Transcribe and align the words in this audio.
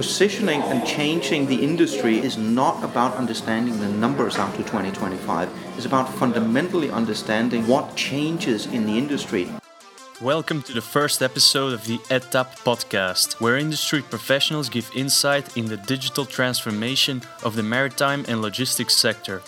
positioning 0.00 0.62
and 0.62 0.86
changing 0.86 1.44
the 1.44 1.62
industry 1.62 2.16
is 2.16 2.38
not 2.38 2.82
about 2.82 3.14
understanding 3.16 3.78
the 3.80 3.88
numbers 3.88 4.38
out 4.38 4.50
to 4.52 4.62
2025. 4.62 5.46
It's 5.76 5.84
about 5.84 6.08
fundamentally 6.14 6.90
understanding 6.90 7.66
what 7.66 7.96
changes 7.96 8.64
in 8.64 8.86
the 8.86 8.96
industry. 8.96 9.46
Welcome 10.22 10.62
to 10.62 10.72
the 10.72 10.80
first 10.80 11.20
episode 11.20 11.74
of 11.74 11.84
the 11.84 11.98
ETAP 12.08 12.64
podcast, 12.64 13.42
where 13.42 13.58
industry 13.58 14.00
professionals 14.00 14.70
give 14.70 14.90
insight 14.94 15.54
in 15.58 15.66
the 15.66 15.76
digital 15.76 16.24
transformation 16.24 17.20
of 17.42 17.54
the 17.54 17.62
maritime 17.62 18.24
and 18.26 18.40
logistics 18.40 18.96
sector. 18.96 19.42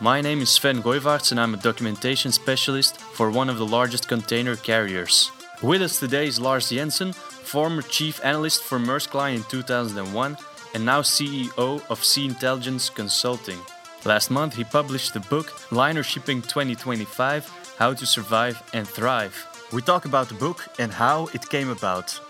My 0.00 0.22
name 0.22 0.40
is 0.40 0.48
Sven 0.48 0.82
Goivaerts 0.82 1.32
and 1.32 1.38
I'm 1.38 1.52
a 1.52 1.58
documentation 1.58 2.32
specialist 2.32 2.98
for 2.98 3.30
one 3.30 3.50
of 3.50 3.58
the 3.58 3.66
largest 3.66 4.08
container 4.08 4.56
carriers. 4.56 5.30
With 5.60 5.82
us 5.82 5.98
today 5.98 6.28
is 6.28 6.40
Lars 6.40 6.70
Jensen, 6.70 7.12
former 7.48 7.80
chief 7.80 8.20
analyst 8.22 8.62
for 8.62 8.78
Maersk 8.78 9.14
Line 9.14 9.36
in 9.36 9.42
2001 9.44 10.36
and 10.74 10.84
now 10.84 11.00
CEO 11.00 11.82
of 11.88 12.04
Sea 12.04 12.26
Intelligence 12.26 12.90
Consulting. 12.90 13.58
Last 14.04 14.30
month 14.30 14.54
he 14.54 14.64
published 14.64 15.14
the 15.14 15.20
book 15.20 15.50
Liner 15.72 16.02
Shipping 16.02 16.42
2025 16.42 17.74
How 17.78 17.94
to 17.94 18.04
Survive 18.04 18.62
and 18.74 18.86
Thrive. 18.86 19.34
We 19.72 19.80
talk 19.80 20.04
about 20.04 20.28
the 20.28 20.34
book 20.34 20.68
and 20.78 20.92
how 20.92 21.28
it 21.32 21.48
came 21.48 21.70
about. 21.70 22.20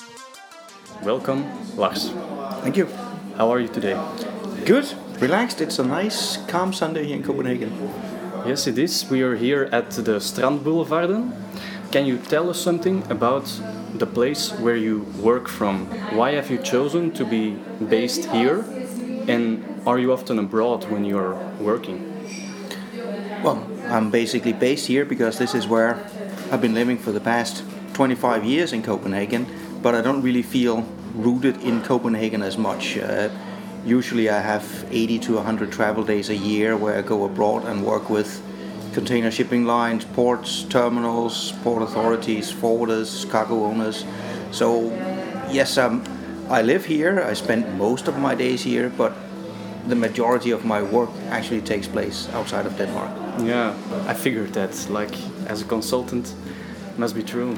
Welcome, 1.03 1.43
Lars. 1.77 2.11
Thank 2.63 2.77
you. 2.77 2.87
How 3.37 3.53
are 3.53 3.59
you 3.59 3.69
today? 3.69 4.01
Good, 4.65 4.87
relaxed. 5.19 5.61
It's 5.61 5.81
a 5.81 5.85
nice, 5.85 6.37
calm 6.47 6.73
Sunday 6.73 7.07
here 7.07 7.17
in 7.17 7.25
Copenhagen. 7.25 7.73
Yes, 8.47 8.69
it 8.69 8.79
is. 8.79 9.11
We 9.11 9.23
are 9.23 9.35
here 9.35 9.69
at 9.73 9.91
the 9.91 10.21
Strandboulevarden. 10.21 11.33
Can 11.91 12.05
you 12.05 12.19
tell 12.19 12.51
us 12.51 12.61
something 12.61 13.03
about 13.11 13.51
the 13.95 14.07
place 14.07 14.53
where 14.53 14.77
you 14.77 15.07
work 15.23 15.49
from? 15.49 15.87
Why 16.15 16.33
have 16.33 16.51
you 16.51 16.59
chosen 16.59 17.13
to 17.13 17.25
be 17.25 17.57
based 17.89 18.27
here? 18.27 18.63
And 19.27 19.65
are 19.87 19.99
you 19.99 20.13
often 20.13 20.39
abroad 20.39 20.85
when 20.91 21.07
you're 21.07 21.35
working? 21.59 22.05
Well, 23.43 23.67
I'm 23.87 24.11
basically 24.11 24.53
based 24.53 24.87
here 24.87 25.07
because 25.07 25.39
this 25.39 25.55
is 25.55 25.67
where 25.67 26.07
I've 26.53 26.61
been 26.61 26.75
living 26.75 26.99
for 26.99 27.11
the 27.11 27.21
past 27.21 27.65
25 27.95 28.45
years 28.45 28.75
in 28.75 28.83
Copenhagen, 28.83 29.47
but 29.83 29.95
I 29.95 30.03
don't 30.03 30.21
really 30.21 30.43
feel 30.43 30.87
rooted 31.15 31.57
in 31.63 31.81
Copenhagen 31.83 32.43
as 32.43 32.59
much. 32.59 32.99
Uh, 32.99 33.31
usually, 33.87 34.29
I 34.29 34.41
have 34.41 34.85
80 34.91 35.21
to 35.21 35.35
100 35.37 35.73
travel 35.73 36.05
days 36.05 36.29
a 36.29 36.37
year 36.37 36.77
where 36.77 36.99
I 36.99 37.01
go 37.01 37.25
abroad 37.25 37.65
and 37.65 37.83
work 37.83 38.11
with 38.11 38.43
container 38.93 39.31
shipping 39.31 39.65
lines, 39.65 40.05
ports, 40.05 40.65
terminals, 40.65 41.53
port 41.63 41.83
authorities, 41.83 42.53
forwarders, 42.53 43.29
cargo 43.31 43.65
owners. 43.65 44.05
So, 44.51 44.91
yes, 45.51 45.79
um, 45.79 46.03
I 46.51 46.63
live 46.63 46.85
here. 46.85 47.23
I 47.23 47.35
spend 47.35 47.79
most 47.79 48.09
of 48.09 48.19
my 48.19 48.35
days 48.35 48.63
here, 48.63 48.91
but 48.97 49.13
the 49.87 49.97
majority 49.97 50.51
of 50.51 50.65
my 50.65 50.83
work 50.83 51.11
actually 51.31 51.61
takes 51.61 51.87
place 51.87 52.29
outside 52.33 52.67
of 52.67 52.77
Denmark. 52.77 53.11
Yeah, 53.41 53.75
I 54.07 54.15
figured 54.15 54.53
that. 54.55 54.89
Like, 54.91 55.15
as 55.47 55.63
a 55.63 55.65
consultant, 55.65 56.35
must 56.97 57.15
be 57.15 57.23
true. 57.23 57.57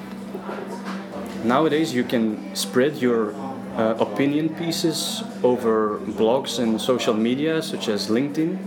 Nowadays, 1.44 1.94
you 1.94 2.04
can 2.04 2.54
spread 2.54 2.96
your 2.96 3.32
uh, 3.76 3.94
opinion 3.98 4.48
pieces 4.50 5.22
over 5.42 5.98
blogs 6.00 6.58
and 6.58 6.80
social 6.80 7.14
media, 7.14 7.62
such 7.62 7.88
as 7.88 8.08
LinkedIn, 8.08 8.58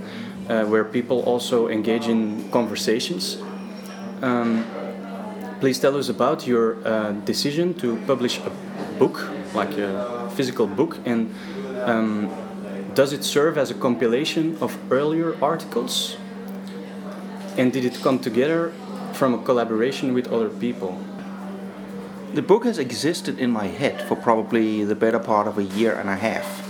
uh, 0.49 0.65
where 0.65 0.83
people 0.83 1.21
also 1.23 1.67
engage 1.67 2.07
in 2.07 2.49
conversations. 2.51 3.37
Um, 4.21 4.65
please 5.59 5.79
tell 5.79 5.97
us 5.97 6.09
about 6.09 6.47
your 6.47 6.85
uh, 6.87 7.11
decision 7.25 7.73
to 7.75 7.97
publish 8.07 8.39
a 8.39 8.51
book, 8.99 9.29
like 9.53 9.77
a 9.77 10.29
physical 10.35 10.67
book, 10.67 10.99
and 11.05 11.33
um, 11.83 12.29
does 12.93 13.13
it 13.13 13.23
serve 13.23 13.57
as 13.57 13.71
a 13.71 13.73
compilation 13.73 14.57
of 14.61 14.77
earlier 14.91 15.35
articles? 15.41 16.17
And 17.57 17.71
did 17.71 17.85
it 17.85 17.99
come 18.01 18.19
together 18.19 18.71
from 19.13 19.33
a 19.33 19.37
collaboration 19.37 20.13
with 20.13 20.27
other 20.31 20.49
people? 20.49 20.97
The 22.33 22.41
book 22.41 22.65
has 22.65 22.79
existed 22.79 23.37
in 23.37 23.51
my 23.51 23.67
head 23.67 24.01
for 24.01 24.15
probably 24.15 24.83
the 24.83 24.95
better 24.95 25.19
part 25.19 25.47
of 25.47 25.57
a 25.57 25.63
year 25.63 25.93
and 25.93 26.09
a 26.09 26.15
half. 26.15 26.62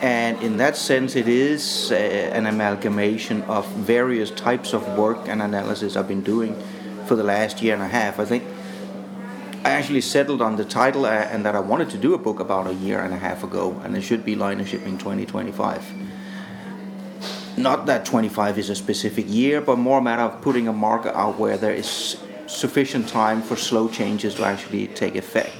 And 0.00 0.42
in 0.42 0.56
that 0.56 0.76
sense, 0.76 1.14
it 1.14 1.28
is 1.28 1.92
uh, 1.92 1.94
an 1.94 2.46
amalgamation 2.46 3.42
of 3.42 3.66
various 3.68 4.30
types 4.30 4.72
of 4.72 4.86
work 4.96 5.28
and 5.28 5.42
analysis 5.42 5.96
I've 5.96 6.08
been 6.08 6.22
doing 6.22 6.56
for 7.06 7.16
the 7.16 7.24
last 7.24 7.60
year 7.60 7.74
and 7.74 7.82
a 7.82 7.88
half. 7.88 8.18
I 8.18 8.24
think 8.24 8.44
I 9.64 9.70
actually 9.70 10.00
settled 10.00 10.40
on 10.40 10.56
the 10.56 10.64
title 10.64 11.04
uh, 11.04 11.10
and 11.10 11.44
that 11.44 11.54
I 11.54 11.60
wanted 11.60 11.90
to 11.90 11.98
do 11.98 12.14
a 12.14 12.18
book 12.18 12.40
about 12.40 12.66
a 12.66 12.74
year 12.74 13.00
and 13.00 13.12
a 13.12 13.18
half 13.18 13.44
ago, 13.44 13.78
and 13.84 13.94
it 13.96 14.00
should 14.00 14.24
be 14.24 14.34
Liner 14.36 14.64
Shipping 14.64 14.96
2025 14.96 15.84
not 17.60 17.86
that 17.86 18.04
25 18.04 18.58
is 18.58 18.70
a 18.70 18.74
specific 18.74 19.26
year, 19.28 19.60
but 19.60 19.78
more 19.78 19.98
a 19.98 20.02
matter 20.02 20.22
of 20.22 20.40
putting 20.42 20.68
a 20.68 20.72
marker 20.72 21.10
out 21.10 21.38
where 21.38 21.56
there 21.56 21.74
is 21.74 22.16
sufficient 22.46 23.08
time 23.08 23.42
for 23.42 23.56
slow 23.56 23.88
changes 23.88 24.34
to 24.36 24.44
actually 24.44 24.88
take 24.88 25.14
effect. 25.14 25.54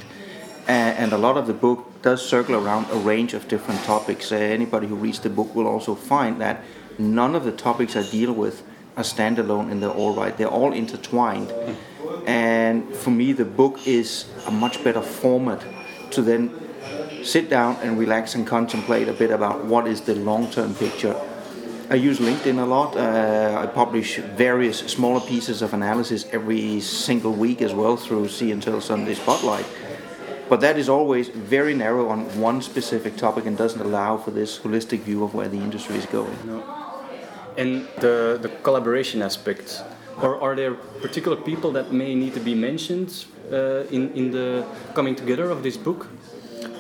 And 0.71 1.13
a 1.13 1.19
lot 1.19 1.37
of 1.37 1.49
the 1.49 1.53
book 1.53 2.01
does 2.03 2.25
circle 2.25 2.55
around 2.55 2.87
a 2.93 2.97
range 2.97 3.35
of 3.35 3.49
different 3.49 3.83
topics. 3.83 4.31
Uh, 4.31 4.37
anybody 4.37 4.87
who 4.87 4.95
reads 4.95 5.19
the 5.19 5.29
book 5.29 5.53
will 5.53 5.67
also 5.67 5.97
find 5.97 6.41
that 6.41 6.63
none 6.97 7.35
of 7.35 7.43
the 7.43 7.51
topics 7.51 7.97
I 7.97 8.09
deal 8.09 8.33
with 8.33 8.63
are 8.97 9.03
standalone 9.03 9.73
and 9.73 9.83
they're 9.83 9.91
all 9.91 10.15
right. 10.15 10.37
They're 10.37 10.47
all 10.61 10.73
intertwined. 10.73 11.53
And 12.25 12.95
for 12.95 13.11
me, 13.11 13.33
the 13.33 13.45
book 13.45 13.85
is 13.85 14.27
a 14.47 14.53
much 14.53 14.85
better 14.85 15.03
format 15.03 15.61
to 16.13 16.23
then 16.23 16.53
sit 17.25 17.51
down 17.51 17.77
and 17.83 17.99
relax 17.99 18.37
and 18.37 18.47
contemplate 18.47 19.09
a 19.09 19.13
bit 19.13 19.33
about 19.33 19.65
what 19.65 19.89
is 19.89 20.03
the 20.03 20.15
long 20.15 20.51
term 20.53 20.75
picture 20.77 21.17
I 21.93 21.97
use 21.97 22.21
LinkedIn 22.21 22.61
a 22.61 22.65
lot. 22.65 22.97
Uh, 22.97 23.63
I 23.65 23.67
publish 23.67 24.19
various 24.19 24.79
smaller 24.79 25.19
pieces 25.19 25.61
of 25.61 25.75
analysis 25.75 26.25
every 26.31 26.79
single 26.79 27.33
week 27.33 27.61
as 27.63 27.75
well 27.75 27.97
through 27.97 28.27
SeaIntel 28.27 28.81
Sunday 28.81 29.15
Spotlight. 29.15 29.67
But 30.51 30.61
that 30.63 30.77
is 30.77 30.89
always 30.89 31.29
very 31.29 31.75
narrow 31.75 32.09
on 32.09 32.21
one 32.41 32.61
specific 32.61 33.17
topic 33.17 33.47
and 33.47 33.57
doesn't 33.57 33.81
allow 33.81 34.17
for 34.17 34.33
this 34.33 34.59
holistic 34.59 34.99
view 35.03 35.23
of 35.23 35.33
where 35.33 35.49
the 35.49 35.59
industry 35.59 35.95
is 35.95 36.07
going. 36.07 36.37
No. 36.45 36.65
And 37.57 37.87
the, 38.01 38.37
the 38.43 38.49
collaboration 38.65 39.23
aspect, 39.23 39.81
or 40.21 40.43
are 40.43 40.57
there 40.57 40.75
particular 40.75 41.37
people 41.37 41.71
that 41.73 41.93
may 41.93 42.17
need 42.17 42.35
to 42.35 42.41
be 42.41 42.57
mentioned 42.57 43.27
uh, 43.53 43.85
in, 43.97 44.13
in 44.15 44.33
the 44.33 44.67
coming 44.95 45.15
together 45.15 45.51
of 45.51 45.63
this 45.63 45.77
book? 45.77 46.09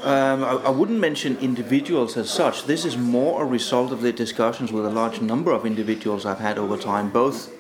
Um, 0.03 0.42
I, 0.42 0.53
I, 0.66 0.70
wouldn't 0.70 0.98
mention 0.98 1.36
individuals 1.38 2.16
as 2.16 2.28
such. 2.30 2.64
This 2.64 2.84
is 2.84 2.97
more 2.97 3.42
a 3.42 3.44
result 3.44 3.92
of 3.92 4.00
the 4.00 4.12
discussions 4.12 4.72
with 4.72 4.84
a 4.86 4.91
large 4.91 5.20
number 5.20 5.53
of 5.53 5.64
individuals 5.64 6.26
I've 6.26 6.38
had 6.38 6.59
over 6.59 6.76
time, 6.76 7.10
both 7.10 7.53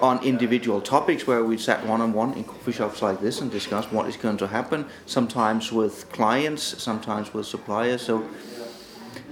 on 0.00 0.22
individual 0.22 0.80
topics 0.80 1.26
where 1.26 1.44
we 1.44 1.56
sat 1.56 1.84
one 1.86 2.00
on 2.00 2.12
one 2.12 2.34
in 2.34 2.44
coffee 2.44 2.72
shops 2.72 3.02
like 3.02 3.20
this 3.20 3.40
and 3.40 3.50
discussed 3.50 3.92
what 3.92 4.06
is 4.08 4.16
going 4.16 4.36
to 4.38 4.46
happen, 4.46 4.86
sometimes 5.06 5.72
with 5.72 6.10
clients, 6.12 6.62
sometimes 6.82 7.32
with 7.32 7.46
suppliers. 7.46 8.02
So 8.02 8.28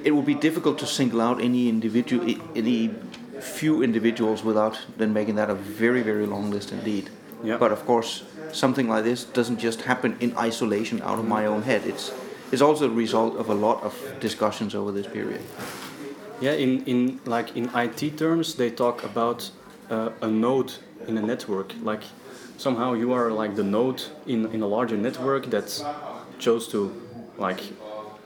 it 0.02 0.12
would 0.12 0.26
be 0.26 0.34
difficult 0.34 0.78
to 0.78 0.86
single 0.86 1.20
out 1.20 1.41
any 1.41 1.69
individual, 1.69 2.34
any 2.54 2.94
few 3.41 3.82
individuals 3.82 4.42
without 4.42 4.78
then 4.97 5.12
making 5.12 5.34
that 5.36 5.50
a 5.50 5.54
very, 5.54 6.02
very 6.02 6.26
long 6.26 6.50
list 6.50 6.72
indeed. 6.72 7.10
Yep. 7.42 7.60
But 7.60 7.72
of 7.72 7.84
course, 7.84 8.25
something 8.52 8.88
like 8.88 9.04
this 9.04 9.25
doesn't 9.25 9.58
just 9.58 9.82
happen 9.82 10.16
in 10.20 10.36
isolation 10.38 11.02
out 11.02 11.19
of 11.19 11.26
my 11.26 11.44
own 11.46 11.62
head. 11.62 11.86
It's 11.86 12.12
is 12.52 12.62
also 12.62 12.86
a 12.86 12.94
result 12.94 13.36
of 13.36 13.48
a 13.48 13.54
lot 13.54 13.82
of 13.82 13.94
discussions 14.20 14.75
over 14.75 14.92
this 14.92 15.06
period. 15.06 15.42
Yeah, 16.41 16.52
in, 16.52 16.84
in 16.84 17.20
like 17.25 17.56
in 17.56 17.70
IT 17.75 18.16
terms, 18.16 18.54
they 18.54 18.70
talk 18.70 19.02
about 19.02 19.50
uh, 19.90 20.10
a 20.20 20.26
node 20.26 20.72
in 21.06 21.18
a 21.18 21.22
network. 21.22 21.74
Like 21.82 22.02
somehow 22.56 22.94
you 22.94 23.12
are 23.12 23.30
like 23.30 23.56
the 23.56 23.64
node 23.64 24.02
in, 24.26 24.46
in 24.52 24.62
a 24.62 24.66
larger 24.66 24.96
network 24.96 25.50
that 25.50 25.84
chose 26.38 26.68
to 26.68 26.92
like 27.38 27.60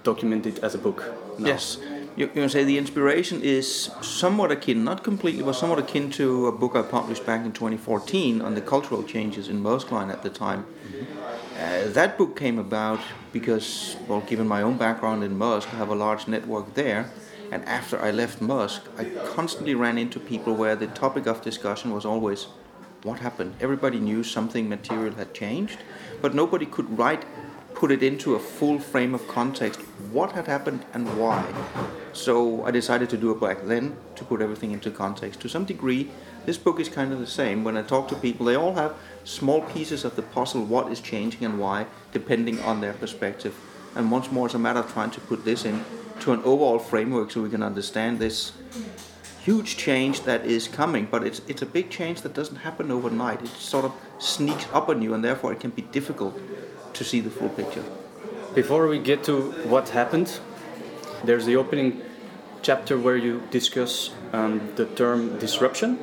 document 0.03 0.47
it 0.47 0.59
as 0.61 0.75
a 0.75 0.79
book. 0.79 1.05
Now. 1.39 1.47
Yes, 1.47 1.79
you, 2.17 2.27
you 2.27 2.41
can 2.43 2.49
say 2.49 2.65
the 2.65 2.79
inspiration 2.79 3.43
is 3.43 3.91
somewhat 4.03 4.51
akin, 4.51 4.83
not 4.85 5.05
completely, 5.05 5.43
but 5.43 5.55
somewhat 5.55 5.79
akin 5.79 6.11
to 6.13 6.47
a 6.47 6.53
book 6.53 6.75
I 6.75 6.83
published 6.83 7.25
back 7.25 7.45
in 7.45 7.53
2014 7.53 8.41
on 8.41 8.55
the 8.55 8.61
cultural 8.61 9.03
changes 9.03 9.49
in 9.49 9.63
Maersk 9.63 9.91
Line 9.91 10.11
at 10.11 10.23
the 10.23 10.31
time. 10.31 10.67
Uh, 11.59 11.89
that 11.89 12.19
book 12.19 12.37
came 12.37 12.59
about 12.59 13.01
because, 13.33 13.97
well, 14.07 14.21
given 14.21 14.47
my 14.49 14.63
own 14.63 14.77
background 14.77 15.23
in 15.25 15.39
Maersk, 15.39 15.73
I 15.75 15.77
have 15.77 15.91
a 15.91 15.95
large 15.95 16.29
network 16.29 16.75
there. 16.75 17.11
And 17.51 17.65
after 17.65 18.01
I 18.01 18.11
left 18.11 18.41
Maersk, 18.41 18.81
I 18.99 19.05
constantly 19.31 19.75
ran 19.75 19.99
into 19.99 20.21
people 20.21 20.55
where 20.55 20.77
the 20.77 20.87
topic 20.89 21.27
of 21.27 21.43
discussion 21.43 21.93
was 21.93 22.05
always 22.05 22.47
what 23.03 23.21
happened. 23.21 23.55
Everybody 23.61 23.99
knew 23.99 24.23
something 24.23 24.69
material 24.69 25.15
had 25.15 25.33
changed, 25.33 25.79
but 26.21 26.35
nobody 26.35 26.67
could 26.67 26.99
write, 26.99 27.25
put 27.75 27.91
it 27.91 28.03
into 28.03 28.35
a 28.35 28.39
full 28.39 28.79
frame 28.79 29.15
of 29.15 29.27
context 29.29 29.81
what 30.13 30.33
had 30.33 30.47
happened 30.47 30.85
and 30.93 31.19
why. 31.19 31.45
So 32.13 32.65
I 32.65 32.71
decided 32.71 33.09
to 33.11 33.17
do 33.17 33.31
it 33.31 33.41
back 33.41 33.65
then 33.65 33.97
to 34.17 34.25
put 34.25 34.43
everything 34.43 34.73
into 34.73 34.91
context. 34.91 35.41
To 35.41 35.49
some 35.49 35.65
degree, 35.65 36.11
this 36.45 36.59
book 36.59 36.81
is 36.81 36.89
kind 36.89 37.13
of 37.13 37.21
the 37.21 37.27
same. 37.27 37.63
When 37.63 37.77
I 37.77 37.83
talk 37.83 38.09
to 38.09 38.17
people, 38.17 38.47
they 38.47 38.57
all 38.57 38.75
have 38.75 38.97
small 39.25 39.61
pieces 39.61 40.05
of 40.05 40.17
the 40.17 40.23
puzzle 40.23 40.65
what 40.65 40.91
is 40.91 41.01
changing 41.01 41.45
and 41.45 41.61
why, 41.61 41.87
depending 42.13 42.61
on 42.61 42.81
their 42.81 42.95
perspective. 42.95 43.55
And 43.99 44.13
once 44.13 44.31
more, 44.31 44.47
it's 44.47 44.55
a 44.55 44.59
matter 44.61 44.79
of 44.79 44.91
trying 44.93 45.11
to 45.11 45.21
put 45.21 45.45
this 45.45 45.65
in 45.65 45.85
to 46.21 46.33
an 46.33 46.41
overall 46.45 46.79
framework 46.79 47.33
so 47.33 47.43
we 47.43 47.51
can 47.51 47.65
understand 47.65 48.21
this 48.21 48.53
huge 49.43 49.77
change 49.77 50.23
that 50.23 50.47
is 50.47 50.69
coming. 50.69 51.09
But 51.11 51.25
it's 51.25 51.43
it's 51.49 51.63
a 51.63 51.67
big 51.67 51.91
change 51.91 52.23
that 52.23 52.33
doesn't 52.33 52.59
happen 52.59 52.93
overnight. 52.93 53.43
It 53.43 53.49
sort 53.49 53.85
of 53.85 53.93
sneaks 54.19 54.67
up 54.73 54.89
on 54.89 55.03
you, 55.03 55.15
and 55.15 55.25
therefore 55.25 55.53
it 55.53 55.61
can 55.61 55.73
be 55.73 55.83
difficult 55.83 56.39
to 56.95 57.05
see 57.05 57.21
the 57.21 57.31
full 57.31 57.49
picture. 57.49 57.85
Before 58.55 58.87
we 58.87 58.99
get 59.01 59.25
to 59.25 59.51
what 59.69 59.89
happened, 59.89 60.41
there's 61.25 61.45
the 61.45 61.57
opening 61.57 62.01
chapter 62.63 62.97
where 62.99 63.17
you 63.17 63.43
discuss 63.51 64.11
um, 64.33 64.61
the 64.77 64.87
term 64.87 65.39
disruption 65.39 65.99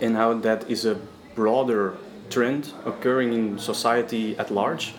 and 0.00 0.16
how 0.16 0.34
that 0.34 0.70
is 0.70 0.86
a 0.86 0.94
broader 1.34 1.96
trend 2.30 2.72
occurring 2.84 3.32
in 3.34 3.58
society 3.58 4.38
at 4.38 4.50
large. 4.50 4.94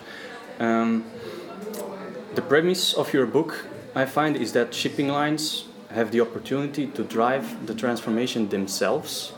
Um, 0.58 1.04
the 2.34 2.42
premise 2.42 2.94
of 2.94 3.12
your 3.12 3.26
book, 3.26 3.66
I 3.94 4.06
find, 4.06 4.36
is 4.36 4.52
that 4.52 4.74
shipping 4.74 5.08
lines 5.08 5.64
have 5.90 6.12
the 6.12 6.20
opportunity 6.20 6.86
to 6.86 7.02
drive 7.02 7.66
the 7.66 7.74
transformation 7.74 8.48
themselves. 8.48 9.32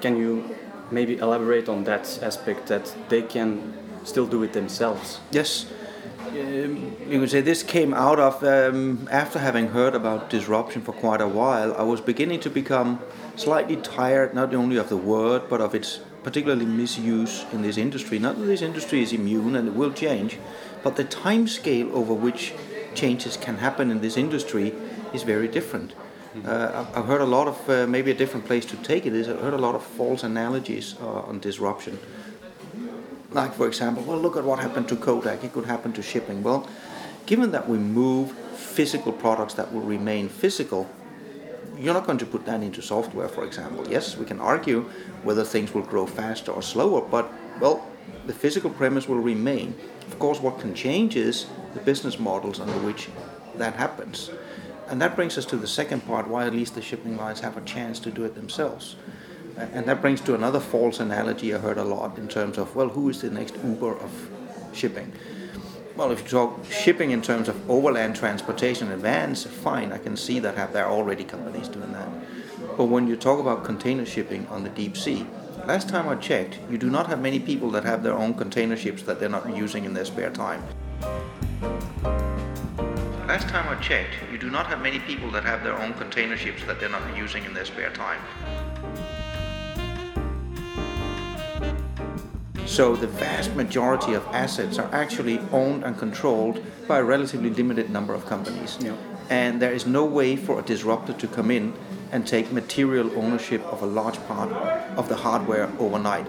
Can 0.00 0.16
you 0.16 0.56
maybe 0.90 1.18
elaborate 1.18 1.68
on 1.68 1.84
that 1.84 2.18
aspect 2.22 2.66
that 2.66 2.94
they 3.08 3.22
can 3.22 3.74
still 4.04 4.26
do 4.26 4.42
it 4.42 4.52
themselves? 4.52 5.20
Yes. 5.30 5.66
Um, 6.28 6.96
you 7.08 7.20
can 7.20 7.28
say 7.28 7.40
this 7.40 7.62
came 7.62 7.94
out 7.94 8.18
of 8.18 8.44
um, 8.44 9.08
after 9.10 9.38
having 9.38 9.68
heard 9.68 9.94
about 9.94 10.28
disruption 10.28 10.82
for 10.82 10.92
quite 10.92 11.20
a 11.20 11.28
while. 11.28 11.74
I 11.74 11.82
was 11.82 12.00
beginning 12.00 12.40
to 12.40 12.50
become 12.50 13.00
slightly 13.36 13.76
tired 13.76 14.34
not 14.34 14.54
only 14.54 14.76
of 14.76 14.88
the 14.88 14.96
word 14.96 15.48
but 15.48 15.60
of 15.60 15.74
its 15.74 16.00
particularly 16.22 16.66
misuse 16.66 17.44
in 17.52 17.62
this 17.62 17.76
industry. 17.76 18.18
Not 18.18 18.38
that 18.38 18.46
this 18.46 18.62
industry 18.62 19.02
is 19.02 19.12
immune 19.12 19.56
and 19.56 19.68
it 19.68 19.74
will 19.74 19.92
change, 19.92 20.38
but 20.82 20.96
the 20.96 21.04
time 21.04 21.48
scale 21.48 21.94
over 21.94 22.14
which 22.14 22.54
changes 22.94 23.36
can 23.36 23.58
happen 23.58 23.90
in 23.90 24.00
this 24.00 24.16
industry 24.16 24.74
is 25.12 25.22
very 25.22 25.48
different. 25.48 25.94
Uh, 26.44 26.84
I've 26.94 27.06
heard 27.06 27.20
a 27.20 27.26
lot 27.26 27.48
of 27.48 27.70
uh, 27.70 27.86
maybe 27.86 28.10
a 28.10 28.14
different 28.14 28.46
place 28.46 28.64
to 28.66 28.76
take 28.76 29.06
it 29.06 29.14
is 29.14 29.28
I've 29.28 29.40
heard 29.40 29.54
a 29.54 29.58
lot 29.58 29.74
of 29.74 29.82
false 29.82 30.22
analogies 30.22 30.94
uh, 31.00 31.22
on 31.22 31.40
disruption. 31.40 31.98
Like 33.32 33.54
for 33.54 33.66
example, 33.66 34.02
well 34.04 34.18
look 34.18 34.36
at 34.36 34.44
what 34.44 34.58
happened 34.58 34.88
to 34.88 34.96
Kodak. 34.96 35.42
It 35.42 35.52
could 35.52 35.66
happen 35.66 35.92
to 35.94 36.02
shipping. 36.02 36.42
Well, 36.42 36.68
given 37.26 37.50
that 37.52 37.68
we 37.68 37.78
move 37.78 38.32
physical 38.54 39.12
products 39.12 39.54
that 39.54 39.72
will 39.72 39.80
remain 39.80 40.28
physical, 40.28 40.88
you're 41.78 41.94
not 41.94 42.06
going 42.06 42.18
to 42.18 42.26
put 42.26 42.44
that 42.46 42.62
into 42.62 42.82
software, 42.82 43.28
for 43.28 43.44
example. 43.44 43.86
Yes, 43.88 44.16
we 44.16 44.24
can 44.24 44.40
argue 44.40 44.82
whether 45.22 45.44
things 45.44 45.72
will 45.72 45.82
grow 45.82 46.06
faster 46.06 46.52
or 46.52 46.62
slower, 46.62 47.00
but 47.00 47.32
well, 47.60 47.86
the 48.26 48.32
physical 48.32 48.70
premise 48.70 49.08
will 49.08 49.20
remain. 49.20 49.74
Of 50.06 50.18
course, 50.18 50.40
what 50.40 50.58
can 50.58 50.74
change 50.74 51.16
is 51.16 51.46
the 51.74 51.80
business 51.80 52.18
models 52.18 52.60
under 52.60 52.78
which 52.78 53.08
that 53.56 53.74
happens. 53.74 54.30
And 54.88 55.00
that 55.02 55.16
brings 55.16 55.36
us 55.36 55.44
to 55.46 55.56
the 55.56 55.66
second 55.66 56.06
part 56.06 56.28
why 56.28 56.46
at 56.46 56.52
least 56.52 56.74
the 56.74 56.82
shipping 56.82 57.16
lines 57.16 57.40
have 57.40 57.56
a 57.56 57.60
chance 57.62 58.00
to 58.00 58.10
do 58.10 58.24
it 58.24 58.34
themselves. 58.34 58.96
And 59.56 59.86
that 59.86 60.00
brings 60.00 60.20
to 60.22 60.34
another 60.34 60.60
false 60.60 61.00
analogy 61.00 61.54
I 61.54 61.58
heard 61.58 61.78
a 61.78 61.84
lot 61.84 62.16
in 62.16 62.28
terms 62.28 62.58
of, 62.58 62.74
well, 62.76 62.88
who 62.88 63.08
is 63.08 63.20
the 63.20 63.30
next 63.30 63.56
Uber 63.64 63.96
of 63.98 64.30
shipping? 64.72 65.12
Well, 65.98 66.12
if 66.12 66.22
you 66.22 66.28
talk 66.28 66.64
shipping 66.70 67.10
in 67.10 67.22
terms 67.22 67.48
of 67.48 67.68
overland 67.68 68.14
transportation 68.14 68.92
in 68.92 69.00
vans, 69.00 69.44
fine, 69.44 69.90
I 69.90 69.98
can 69.98 70.16
see 70.16 70.38
that 70.38 70.54
have, 70.54 70.72
there 70.72 70.86
are 70.86 70.92
already 70.92 71.24
companies 71.24 71.66
doing 71.66 71.90
that. 71.90 72.08
But 72.76 72.84
when 72.84 73.08
you 73.08 73.16
talk 73.16 73.40
about 73.40 73.64
container 73.64 74.06
shipping 74.06 74.46
on 74.46 74.62
the 74.62 74.68
deep 74.68 74.96
sea, 74.96 75.26
last 75.66 75.88
time 75.88 76.08
I 76.08 76.14
checked, 76.14 76.60
you 76.70 76.78
do 76.78 76.88
not 76.88 77.08
have 77.08 77.20
many 77.20 77.40
people 77.40 77.68
that 77.72 77.82
have 77.82 78.04
their 78.04 78.12
own 78.12 78.34
container 78.34 78.76
ships 78.76 79.02
that 79.02 79.18
they're 79.18 79.28
not 79.28 79.56
using 79.56 79.86
in 79.86 79.92
their 79.92 80.04
spare 80.04 80.30
time. 80.30 80.62
Last 83.26 83.48
time 83.48 83.68
I 83.68 83.74
checked, 83.82 84.14
you 84.30 84.38
do 84.38 84.50
not 84.50 84.68
have 84.68 84.80
many 84.80 85.00
people 85.00 85.32
that 85.32 85.42
have 85.42 85.64
their 85.64 85.76
own 85.76 85.94
container 85.94 86.36
ships 86.36 86.62
that 86.66 86.78
they're 86.78 86.88
not 86.88 87.16
using 87.16 87.44
in 87.44 87.54
their 87.54 87.64
spare 87.64 87.90
time. 87.90 88.20
So 92.78 92.94
the 92.94 93.08
vast 93.08 93.56
majority 93.56 94.14
of 94.14 94.24
assets 94.26 94.78
are 94.78 94.88
actually 94.94 95.40
owned 95.50 95.82
and 95.82 95.98
controlled 95.98 96.64
by 96.86 97.00
a 97.00 97.02
relatively 97.02 97.50
limited 97.50 97.90
number 97.90 98.14
of 98.14 98.24
companies. 98.26 98.78
Yeah. 98.80 98.94
And 99.30 99.60
there 99.60 99.72
is 99.72 99.84
no 99.84 100.04
way 100.04 100.36
for 100.36 100.60
a 100.60 100.62
disruptor 100.62 101.12
to 101.12 101.26
come 101.26 101.50
in 101.50 101.74
and 102.12 102.24
take 102.24 102.52
material 102.52 103.10
ownership 103.18 103.64
of 103.64 103.82
a 103.82 103.86
large 103.86 104.24
part 104.28 104.52
of 104.96 105.08
the 105.08 105.16
hardware 105.16 105.68
overnight. 105.80 106.28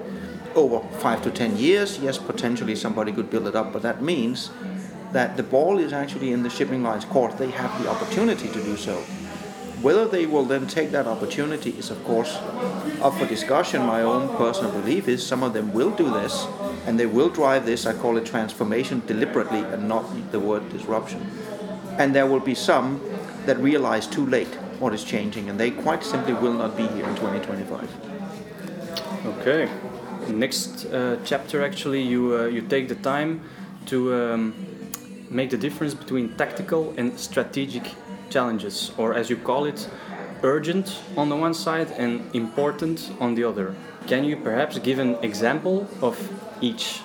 Over 0.56 0.80
five 0.98 1.22
to 1.22 1.30
ten 1.30 1.56
years, 1.56 2.00
yes, 2.00 2.18
potentially 2.18 2.76
somebody 2.76 3.12
could 3.12 3.30
build 3.30 3.46
it 3.46 3.56
up, 3.56 3.72
but 3.72 3.84
that 3.84 4.02
means 4.02 4.50
that 5.12 5.38
the 5.38 5.44
ball 5.44 5.78
is 5.78 5.94
actually 5.94 6.32
in 6.32 6.42
the 6.42 6.50
shipping 6.50 6.82
line's 6.82 7.06
court. 7.06 7.38
They 7.38 7.52
have 7.52 7.84
the 7.84 7.88
opportunity 7.92 8.48
to 8.48 8.64
do 8.64 8.76
so. 8.76 9.04
Whether 9.82 10.06
they 10.06 10.26
will 10.26 10.44
then 10.44 10.68
take 10.68 10.92
that 10.92 11.08
opportunity 11.08 11.70
is, 11.72 11.90
of 11.90 12.04
course, 12.04 12.36
up 13.02 13.14
for 13.14 13.26
discussion. 13.26 13.86
My 13.86 14.02
own 14.02 14.36
personal 14.36 14.72
belief 14.72 15.08
is 15.08 15.26
some 15.26 15.42
of 15.42 15.54
them 15.54 15.72
will 15.72 15.92
do 15.92 16.12
this 16.12 16.48
and 16.86 17.00
they 17.00 17.06
will 17.06 17.30
drive 17.30 17.66
this, 17.66 17.86
I 17.86 17.94
call 17.94 18.18
it 18.18 18.26
transformation 18.26 19.02
deliberately 19.06 19.60
and 19.60 19.88
not 19.88 20.32
the 20.32 20.40
word 20.40 20.70
disruption. 20.70 21.26
And 21.98 22.14
there 22.14 22.26
will 22.26 22.42
be 22.42 22.56
some 22.56 23.02
that 23.46 23.58
realize 23.60 24.06
too 24.06 24.26
late 24.26 24.54
what 24.80 24.94
is 24.94 25.04
changing 25.04 25.50
and 25.50 25.60
they 25.60 25.72
quite 25.72 26.04
simply 26.04 26.34
will 26.34 26.54
not 26.54 26.76
be 26.76 26.88
here 26.88 27.08
in 27.08 27.16
2025. 27.16 27.90
Okay. 29.26 29.70
Next 30.28 30.86
uh, 30.86 31.18
chapter, 31.24 31.64
actually, 31.64 32.02
you, 32.02 32.38
uh, 32.38 32.46
you 32.48 32.62
take 32.62 32.90
the 32.90 32.96
time 32.96 33.42
to 33.86 34.14
um, 34.14 34.54
make 35.30 35.50
the 35.50 35.58
difference 35.58 35.94
between 35.94 36.36
tactical 36.36 36.94
and 36.98 37.18
strategic 37.18 37.84
challenges, 38.30 38.92
or 38.98 39.14
as 39.14 39.30
you 39.30 39.38
call 39.38 39.66
it, 39.66 39.88
urgent 40.44 41.00
on 41.18 41.30
the 41.30 41.36
one 41.36 41.54
side 41.54 41.92
and 41.98 42.24
important 42.34 43.12
on 43.20 43.36
the 43.36 43.44
other. 43.44 43.76
Can 44.08 44.24
you 44.24 44.38
perhaps 44.38 44.80
give 44.80 45.00
an 45.00 45.16
example 45.22 45.88
of 46.02 46.18
each 46.62 47.02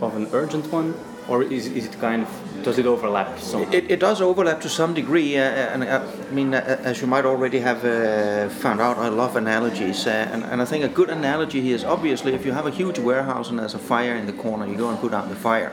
of 0.00 0.16
an 0.16 0.26
urgent 0.32 0.72
one, 0.72 0.94
or 1.28 1.42
is, 1.42 1.66
is 1.66 1.86
it 1.86 2.00
kind 2.00 2.22
of 2.22 2.28
does 2.62 2.78
it 2.78 2.86
overlap? 2.86 3.38
Some? 3.38 3.72
It, 3.72 3.90
it 3.90 4.00
does 4.00 4.20
overlap 4.20 4.60
to 4.62 4.68
some 4.68 4.92
degree, 4.94 5.38
uh, 5.38 5.42
and 5.42 5.84
uh, 5.84 6.06
I 6.28 6.32
mean, 6.32 6.54
uh, 6.54 6.80
as 6.82 7.00
you 7.00 7.06
might 7.06 7.24
already 7.24 7.58
have 7.60 7.84
uh, 7.84 8.48
found 8.48 8.80
out, 8.80 8.98
I 8.98 9.08
love 9.08 9.36
analogies, 9.36 10.06
uh, 10.06 10.10
and, 10.10 10.44
and 10.44 10.60
I 10.60 10.64
think 10.64 10.84
a 10.84 10.88
good 10.88 11.10
analogy 11.10 11.60
here 11.60 11.74
is 11.74 11.84
obviously 11.84 12.34
if 12.34 12.44
you 12.44 12.52
have 12.52 12.66
a 12.66 12.70
huge 12.70 12.98
warehouse 12.98 13.50
and 13.50 13.58
there's 13.58 13.74
a 13.74 13.78
fire 13.78 14.14
in 14.14 14.26
the 14.26 14.32
corner, 14.32 14.66
you 14.66 14.76
go 14.76 14.90
and 14.90 14.98
put 14.98 15.14
out 15.14 15.28
the 15.28 15.36
fire. 15.36 15.72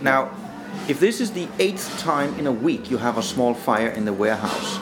Now, 0.00 0.30
if 0.88 1.00
this 1.00 1.20
is 1.20 1.32
the 1.32 1.48
eighth 1.58 1.98
time 1.98 2.38
in 2.38 2.46
a 2.46 2.52
week 2.52 2.90
you 2.90 2.98
have 2.98 3.18
a 3.18 3.22
small 3.22 3.54
fire 3.54 3.88
in 3.88 4.04
the 4.04 4.12
warehouse, 4.12 4.80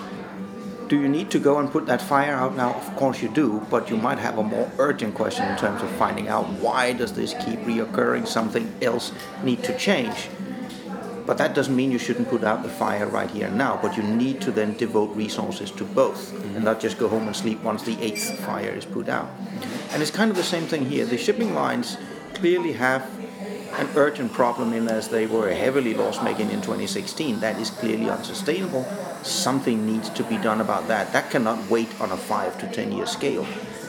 do 0.89 1.01
you 1.01 1.09
need 1.09 1.31
to 1.33 1.41
go 1.41 1.59
and 1.59 1.71
put 1.71 1.87
that 1.87 2.01
fire 2.01 2.35
out 2.35 2.55
now? 2.55 2.75
Of 2.75 2.95
course 2.95 3.21
you 3.21 3.29
do, 3.29 3.67
but 3.71 3.91
you 3.91 3.97
might 3.97 4.19
have 4.19 4.39
a 4.39 4.43
more 4.43 4.71
urgent 4.79 5.15
question 5.17 5.49
in 5.49 5.57
terms 5.57 5.83
of 5.83 5.91
finding 5.93 6.29
out 6.29 6.49
why 6.61 6.93
does 6.93 7.13
this 7.13 7.35
keep 7.45 7.59
reoccurring? 7.61 8.29
Something 8.29 8.73
else 8.81 9.13
need 9.43 9.65
to 9.65 9.77
change. 9.77 10.29
But 11.27 11.39
that 11.39 11.55
doesn't 11.55 11.75
mean 11.75 11.91
you 11.91 11.99
shouldn't 11.99 12.29
put 12.29 12.45
out 12.45 12.63
the 12.63 12.69
fire 12.69 13.09
right 13.09 13.29
here 13.29 13.49
and 13.49 13.59
now, 13.59 13.81
but 13.83 13.97
you 13.97 14.05
need 14.05 14.41
to 14.43 14.53
then 14.53 14.77
devote 14.77 15.15
resources 15.17 15.73
to 15.73 15.85
both 15.85 16.33
mm-hmm. 16.33 16.55
and 16.55 16.65
not 16.65 16.79
just 16.79 16.99
go 16.99 17.09
home 17.09 17.27
and 17.27 17.35
sleep 17.35 17.61
once 17.65 17.83
the 17.83 18.01
eighth 18.01 18.39
fire 18.41 18.71
is 18.71 18.85
put 18.85 19.09
out. 19.09 19.27
Mm-hmm. 19.27 19.93
And 19.93 20.03
it's 20.03 20.13
kind 20.13 20.31
of 20.31 20.37
the 20.37 20.45
same 20.45 20.67
thing 20.67 20.87
here. 20.87 21.05
The 21.05 21.19
shipping 21.19 21.53
lines 21.53 21.99
clearly 22.35 22.73
have 22.75 23.11
an 23.73 23.89
urgent 23.95 24.33
problem 24.33 24.73
in 24.73 24.89
as 24.89 25.09
they 25.09 25.27
were 25.27 25.51
heavily 25.53 25.95
loss 25.95 26.23
making 26.23 26.51
in 26.51 26.61
2016. 26.61 27.41
That 27.41 27.59
is 27.61 27.71
clearly 27.71 28.09
unsustainable. 28.09 28.85
Something 29.23 29.87
needs 29.87 30.09
to 30.11 30.25
be 30.25 30.39
done 30.39 30.61
about 30.61 30.89
that. 30.89 31.13
That 31.13 31.31
cannot 31.31 31.71
wait 31.71 31.89
on 32.01 32.11
a 32.13 32.17
five 32.17 32.59
to 32.61 32.67
ten 32.69 32.93
year 32.93 33.07
scale. 33.07 33.47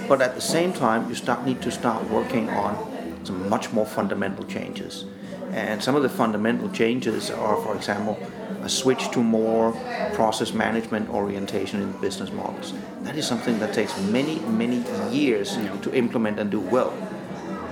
But 0.07 0.22
at 0.22 0.36
the 0.36 0.41
same 0.41 0.74
time, 0.74 1.10
you 1.10 1.15
start, 1.15 1.46
need 1.46 1.62
to 1.62 1.72
start 1.72 2.10
working 2.10 2.50
on 2.50 3.25
some 3.25 3.50
much 3.50 3.72
more 3.74 3.86
fundamental 3.86 4.46
changes. 4.46 5.05
And 5.51 5.81
some 5.81 5.96
of 5.96 6.03
the 6.03 6.10
fundamental 6.10 6.69
changes 6.69 7.31
are, 7.31 7.57
for 7.57 7.75
example, 7.75 8.17
a 8.62 8.69
switch 8.69 9.10
to 9.12 9.24
more 9.24 9.72
process 10.13 10.53
management 10.53 11.10
orientation 11.10 11.81
in 11.81 11.91
business 12.01 12.31
models. 12.31 12.74
That 13.01 13.15
is 13.15 13.25
something 13.27 13.60
that 13.60 13.74
takes 13.74 13.98
many, 14.01 14.39
many 14.39 14.84
years 15.10 15.57
to 15.81 15.93
implement 15.93 16.39
and 16.39 16.51
do 16.51 16.60
well. 16.60 16.93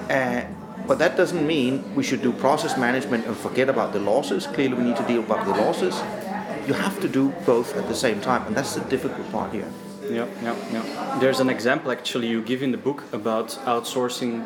Uh, 0.09 0.43
but 0.87 0.99
that 0.99 1.17
doesn't 1.17 1.45
mean 1.45 1.83
we 1.95 2.03
should 2.03 2.21
do 2.21 2.31
process 2.31 2.77
management 2.77 3.25
and 3.25 3.35
forget 3.35 3.69
about 3.69 3.93
the 3.93 3.99
losses. 3.99 4.47
Clearly, 4.47 4.75
we 4.75 4.83
need 4.83 4.97
to 4.97 5.07
deal 5.07 5.21
about 5.21 5.45
the 5.45 5.51
losses. 5.51 5.95
You 6.67 6.73
have 6.73 6.99
to 7.01 7.07
do 7.07 7.29
both 7.45 7.75
at 7.75 7.87
the 7.87 7.95
same 7.95 8.21
time, 8.21 8.45
and 8.47 8.55
that's 8.55 8.75
the 8.75 8.81
difficult 8.81 9.31
part 9.31 9.51
here. 9.51 9.69
Yeah, 10.09 10.27
yeah, 10.43 10.55
yeah. 10.71 11.17
There's 11.19 11.39
an 11.39 11.49
example 11.49 11.91
actually 11.91 12.27
you 12.27 12.41
give 12.41 12.61
in 12.61 12.71
the 12.71 12.77
book 12.77 13.03
about 13.11 13.49
outsourcing 13.65 14.43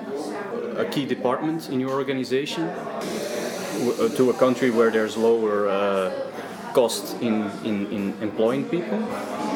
a 0.78 0.86
key 0.86 1.06
department 1.06 1.70
in 1.70 1.80
your 1.80 1.92
organization 1.92 2.64
uh, 2.64 4.10
to 4.16 4.30
a 4.30 4.34
country 4.34 4.70
where 4.70 4.90
there's 4.90 5.18
lower 5.18 5.68
uh, 5.68 6.12
cost 6.74 7.22
in, 7.22 7.50
in, 7.66 7.88
in 7.88 8.14
employing 8.22 8.64
people. 8.70 9.00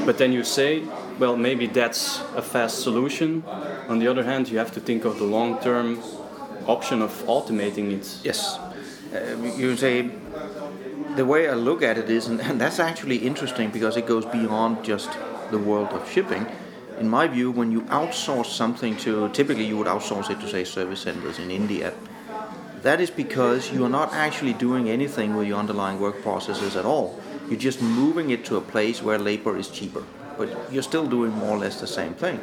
But 0.06 0.18
then 0.18 0.34
you 0.34 0.44
say, 0.44 0.84
well, 1.20 1.38
maybe 1.38 1.68
that's 1.68 2.20
a 2.36 2.42
fast 2.42 2.82
solution. 2.82 3.44
On 3.88 4.00
the 4.00 4.08
other 4.08 4.24
hand, 4.24 4.50
you 4.50 4.58
have 4.58 4.72
to 4.74 4.82
think 4.82 5.06
of 5.06 5.18
the 5.18 5.26
long 5.26 5.60
term 5.60 6.00
option 6.68 7.02
of 7.02 7.12
automating 7.26 7.92
it. 7.92 8.18
Yes. 8.24 8.58
Uh, 9.14 9.38
you 9.58 9.76
say 9.78 10.10
the 11.16 11.26
way 11.26 11.48
I 11.48 11.54
look 11.54 11.84
at 11.84 11.98
it 11.98 12.10
is, 12.10 12.28
and, 12.28 12.42
and 12.42 12.60
that's 12.60 12.80
actually 12.80 13.18
interesting 13.18 13.70
because 13.70 13.98
it 13.98 14.08
goes 14.08 14.26
beyond 14.26 14.84
just 14.84 15.10
the 15.52 15.60
world 15.60 15.90
of 15.90 16.10
shipping. 16.10 16.48
In 17.00 17.10
my 17.10 17.28
view, 17.28 17.52
when 17.52 17.72
you 17.72 17.82
outsource 17.84 18.48
something 18.48 18.98
to, 18.98 19.30
typically 19.30 19.66
you 19.66 19.78
would 19.78 19.88
outsource 19.88 20.30
it 20.30 20.40
to, 20.42 20.48
say, 20.48 20.64
service 20.64 21.02
centers 21.02 21.40
in 21.40 21.52
India. 21.52 21.94
That 22.82 23.00
is 23.00 23.10
because 23.10 23.72
you 23.72 23.86
are 23.86 23.90
not 23.90 24.14
actually 24.14 24.54
doing 24.54 24.90
anything 24.90 25.36
with 25.36 25.48
your 25.48 25.58
underlying 25.58 26.00
work 26.00 26.22
processes 26.22 26.76
at 26.76 26.86
all. 26.86 27.20
You're 27.50 27.60
just 27.60 27.82
moving 27.82 28.30
it 28.30 28.46
to 28.46 28.58
a 28.58 28.62
place 28.62 29.02
where 29.02 29.18
labor 29.18 29.58
is 29.58 29.70
cheaper, 29.70 30.04
but 30.38 30.50
you're 30.72 30.84
still 30.84 31.08
doing 31.08 31.32
more 31.32 31.52
or 31.52 31.60
less 31.60 31.80
the 31.80 31.88
same 31.88 32.14
thing. 32.14 32.40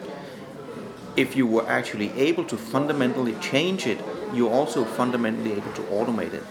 If 1.20 1.36
you 1.36 1.46
were 1.46 1.68
actually 1.68 2.10
able 2.12 2.44
to 2.46 2.56
fundamentally 2.56 3.34
change 3.42 3.86
it, 3.86 4.00
you're 4.32 4.50
also 4.50 4.86
fundamentally 4.86 5.52
able 5.52 5.70
to 5.74 5.82
automate 5.82 6.32
it. 6.32 6.42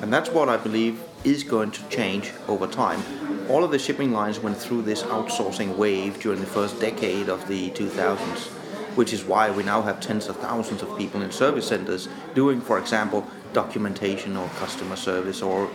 And 0.00 0.12
that's 0.12 0.30
what 0.30 0.48
I 0.48 0.56
believe 0.56 1.02
is 1.24 1.42
going 1.42 1.72
to 1.72 1.88
change 1.88 2.30
over 2.46 2.68
time. 2.68 3.02
All 3.50 3.64
of 3.64 3.72
the 3.72 3.80
shipping 3.80 4.12
lines 4.12 4.38
went 4.38 4.56
through 4.56 4.82
this 4.82 5.02
outsourcing 5.02 5.76
wave 5.76 6.20
during 6.20 6.38
the 6.38 6.46
first 6.46 6.78
decade 6.78 7.28
of 7.28 7.48
the 7.48 7.70
2000s, 7.70 8.46
which 8.94 9.12
is 9.12 9.24
why 9.24 9.50
we 9.50 9.64
now 9.64 9.82
have 9.82 9.98
tens 9.98 10.28
of 10.28 10.36
thousands 10.36 10.82
of 10.82 10.96
people 10.96 11.20
in 11.20 11.32
service 11.32 11.66
centers 11.66 12.08
doing, 12.32 12.60
for 12.60 12.78
example, 12.78 13.26
documentation 13.52 14.36
or 14.36 14.46
customer 14.50 14.94
service 14.94 15.42
or 15.42 15.68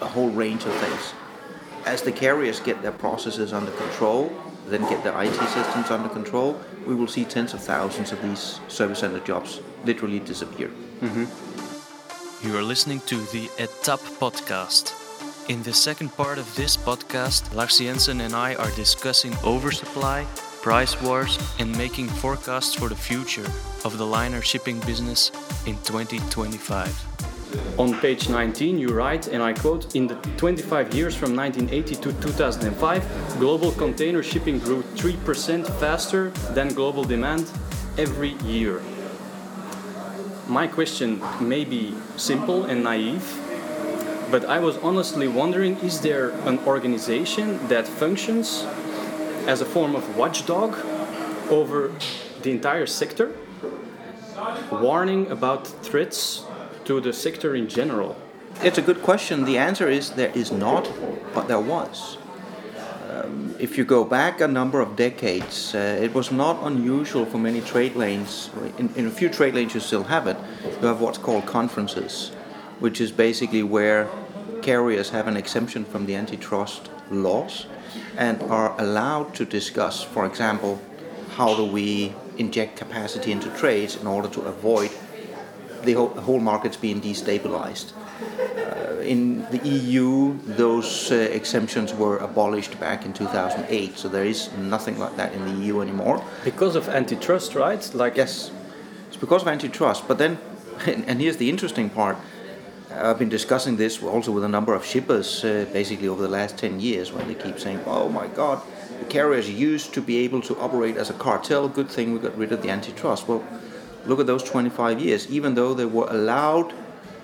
a 0.00 0.06
whole 0.06 0.30
range 0.30 0.64
of 0.64 0.74
things. 0.78 1.14
As 1.84 2.02
the 2.02 2.10
carriers 2.10 2.58
get 2.58 2.82
their 2.82 2.90
processes 2.90 3.52
under 3.52 3.70
control, 3.70 4.32
then 4.68 4.82
get 4.88 5.02
their 5.04 5.20
IT 5.22 5.34
systems 5.48 5.90
under 5.90 6.08
control, 6.08 6.60
we 6.86 6.94
will 6.94 7.06
see 7.06 7.24
tens 7.24 7.54
of 7.54 7.60
thousands 7.60 8.12
of 8.12 8.20
these 8.22 8.60
service 8.68 9.00
center 9.00 9.20
jobs 9.20 9.60
literally 9.84 10.20
disappear. 10.20 10.68
Mm-hmm. 11.00 12.46
You 12.46 12.56
are 12.56 12.62
listening 12.62 13.00
to 13.06 13.16
the 13.32 13.48
ETAP 13.58 14.00
podcast. 14.18 14.92
In 15.48 15.62
the 15.62 15.72
second 15.72 16.10
part 16.16 16.38
of 16.38 16.54
this 16.56 16.76
podcast, 16.76 17.54
Lars 17.54 17.78
Jensen 17.78 18.20
and 18.20 18.34
I 18.34 18.54
are 18.56 18.70
discussing 18.72 19.34
oversupply, 19.44 20.26
price 20.60 21.00
wars, 21.00 21.38
and 21.58 21.76
making 21.78 22.08
forecasts 22.08 22.74
for 22.74 22.88
the 22.88 22.96
future 22.96 23.46
of 23.84 23.96
the 23.98 24.06
liner 24.06 24.42
shipping 24.42 24.80
business 24.80 25.30
in 25.66 25.76
2025. 25.84 27.35
On 27.78 27.92
page 28.00 28.30
19, 28.30 28.78
you 28.78 28.88
write, 28.88 29.28
and 29.28 29.42
I 29.42 29.52
quote 29.52 29.94
In 29.94 30.06
the 30.06 30.14
25 30.38 30.94
years 30.94 31.14
from 31.14 31.36
1980 31.36 31.96
to 31.96 32.12
2005, 32.22 33.38
global 33.38 33.70
container 33.72 34.22
shipping 34.22 34.58
grew 34.58 34.82
3% 34.94 35.66
faster 35.78 36.30
than 36.54 36.68
global 36.68 37.04
demand 37.04 37.50
every 37.98 38.30
year. 38.44 38.80
My 40.48 40.66
question 40.66 41.20
may 41.38 41.66
be 41.66 41.94
simple 42.16 42.64
and 42.64 42.82
naive, 42.82 43.38
but 44.30 44.46
I 44.46 44.58
was 44.58 44.78
honestly 44.78 45.28
wondering 45.28 45.76
is 45.80 46.00
there 46.00 46.30
an 46.48 46.58
organization 46.60 47.58
that 47.68 47.86
functions 47.86 48.64
as 49.46 49.60
a 49.60 49.66
form 49.66 49.94
of 49.94 50.16
watchdog 50.16 50.74
over 51.50 51.92
the 52.40 52.52
entire 52.52 52.86
sector, 52.86 53.34
warning 54.72 55.30
about 55.30 55.66
threats 55.66 56.45
to 56.86 57.00
the 57.00 57.12
sector 57.12 57.54
in 57.54 57.68
general? 57.68 58.16
It's 58.62 58.78
a 58.78 58.82
good 58.82 59.02
question. 59.02 59.44
The 59.44 59.58
answer 59.58 59.88
is 59.88 60.10
there 60.10 60.32
is 60.34 60.50
not, 60.50 60.90
but 61.34 61.46
there 61.46 61.60
was. 61.60 62.16
Um, 63.10 63.54
if 63.58 63.76
you 63.76 63.84
go 63.84 64.04
back 64.04 64.40
a 64.40 64.48
number 64.48 64.80
of 64.80 64.96
decades, 64.96 65.74
uh, 65.74 65.98
it 66.00 66.14
was 66.14 66.30
not 66.30 66.64
unusual 66.64 67.26
for 67.26 67.38
many 67.38 67.60
trade 67.60 67.96
lanes. 67.96 68.50
In, 68.78 68.92
in, 68.96 69.06
a 69.06 69.10
few 69.10 69.28
trade 69.28 69.54
lanes, 69.54 69.74
you 69.74 69.80
still 69.80 70.04
have 70.04 70.26
it. 70.26 70.36
You 70.80 70.86
have 70.88 71.00
what's 71.00 71.18
called 71.18 71.46
conferences, 71.46 72.30
which 72.80 73.00
is 73.00 73.12
basically 73.12 73.62
where 73.62 74.08
carriers 74.62 75.10
have 75.10 75.28
an 75.28 75.36
exemption 75.36 75.84
from 75.84 76.06
the 76.06 76.14
antitrust 76.14 76.90
laws 77.10 77.66
and 78.16 78.42
are 78.42 78.78
allowed 78.80 79.34
to 79.34 79.44
discuss, 79.44 80.02
for 80.02 80.26
example, 80.26 80.80
how 81.36 81.54
do 81.54 81.64
we 81.64 82.14
inject 82.38 82.76
capacity 82.76 83.32
into 83.32 83.50
trades 83.50 83.96
in 83.96 84.06
order 84.06 84.28
to 84.28 84.40
avoid 84.42 84.90
the 85.86 85.94
whole, 85.94 86.08
whole 86.08 86.40
markets 86.40 86.76
being 86.76 87.00
destabilized 87.00 87.92
in 89.06 89.46
the 89.50 89.66
EU, 89.68 90.36
those 90.44 91.10
uh, 91.10 91.14
exemptions 91.14 91.94
were 91.94 92.18
abolished 92.18 92.78
back 92.80 93.04
in 93.04 93.12
2008, 93.12 93.96
so 93.96 94.08
there 94.08 94.24
is 94.24 94.52
nothing 94.54 94.98
like 94.98 95.16
that 95.16 95.32
in 95.32 95.44
the 95.44 95.64
EU 95.64 95.80
anymore. 95.80 96.22
Because 96.44 96.76
of 96.76 96.88
antitrust, 96.88 97.54
right? 97.54 97.94
Like 97.94 98.16
yes, 98.16 98.50
it's 99.08 99.16
because 99.16 99.42
of 99.42 99.48
antitrust. 99.48 100.06
But 100.08 100.18
then, 100.18 100.38
and 100.86 101.20
here's 101.20 101.36
the 101.36 101.48
interesting 101.48 101.88
part. 101.88 102.16
I've 102.92 103.18
been 103.18 103.28
discussing 103.28 103.76
this 103.76 104.02
also 104.02 104.32
with 104.32 104.44
a 104.44 104.48
number 104.48 104.72
of 104.74 104.84
shippers, 104.84 105.44
uh, 105.44 105.66
basically 105.72 106.08
over 106.08 106.22
the 106.22 106.28
last 106.28 106.56
10 106.56 106.80
years, 106.80 107.12
where 107.12 107.24
they 107.24 107.34
keep 107.34 107.58
saying, 107.58 107.80
"Oh 107.86 108.08
my 108.08 108.26
God, 108.28 108.62
the 108.98 109.04
carriers 109.06 109.50
used 109.50 109.92
to 109.94 110.00
be 110.00 110.18
able 110.18 110.40
to 110.42 110.56
operate 110.58 110.96
as 110.96 111.10
a 111.10 111.14
cartel. 111.14 111.68
Good 111.68 111.90
thing 111.90 112.12
we 112.12 112.18
got 112.18 112.36
rid 112.36 112.52
of 112.52 112.62
the 112.62 112.70
antitrust." 112.70 113.28
Well, 113.28 113.44
look 114.06 114.20
at 114.20 114.26
those 114.26 114.42
25 114.42 115.00
years. 115.00 115.30
Even 115.30 115.54
though 115.54 115.74
they 115.74 115.84
were 115.84 116.06
allowed 116.08 116.72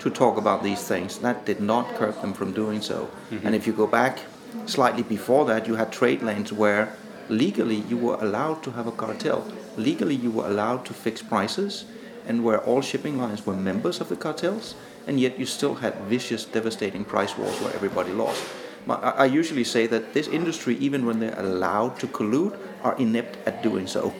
to 0.03 0.09
talk 0.09 0.37
about 0.37 0.63
these 0.63 0.83
things. 0.83 1.19
That 1.19 1.45
did 1.45 1.61
not 1.61 1.95
curb 1.95 2.21
them 2.21 2.33
from 2.33 2.51
doing 2.51 2.81
so. 2.81 3.09
Mm-hmm. 3.31 3.47
And 3.47 3.55
if 3.55 3.65
you 3.65 3.71
go 3.73 3.87
back 3.87 4.19
slightly 4.65 5.03
before 5.03 5.45
that, 5.45 5.65
you 5.65 5.75
had 5.75 5.91
trade 5.93 6.21
lanes 6.21 6.51
where 6.51 6.93
legally 7.29 7.79
you 7.87 7.97
were 7.97 8.15
allowed 8.15 8.61
to 8.63 8.71
have 8.71 8.85
a 8.85 8.91
cartel. 8.91 9.47
Legally, 9.77 10.15
you 10.15 10.29
were 10.29 10.45
allowed 10.45 10.85
to 10.85 10.93
fix 10.93 11.21
prices, 11.21 11.85
and 12.27 12.43
where 12.43 12.59
all 12.59 12.81
shipping 12.81 13.17
lines 13.17 13.45
were 13.45 13.55
members 13.55 14.01
of 14.01 14.09
the 14.09 14.15
cartels, 14.15 14.75
and 15.07 15.19
yet 15.19 15.39
you 15.39 15.45
still 15.45 15.75
had 15.75 15.95
vicious, 16.01 16.45
devastating 16.45 17.03
price 17.05 17.37
wars 17.37 17.59
where 17.61 17.73
everybody 17.73 18.11
lost. 18.11 18.43
I 18.87 19.25
usually 19.25 19.63
say 19.63 19.87
that 19.87 20.13
this 20.13 20.27
industry, 20.27 20.75
even 20.77 21.05
when 21.05 21.19
they're 21.21 21.39
allowed 21.39 21.97
to 22.01 22.07
collude, 22.07 22.57
are 22.83 22.95
inept 22.97 23.37
at 23.47 23.63
doing 23.63 23.87
so. 23.87 24.13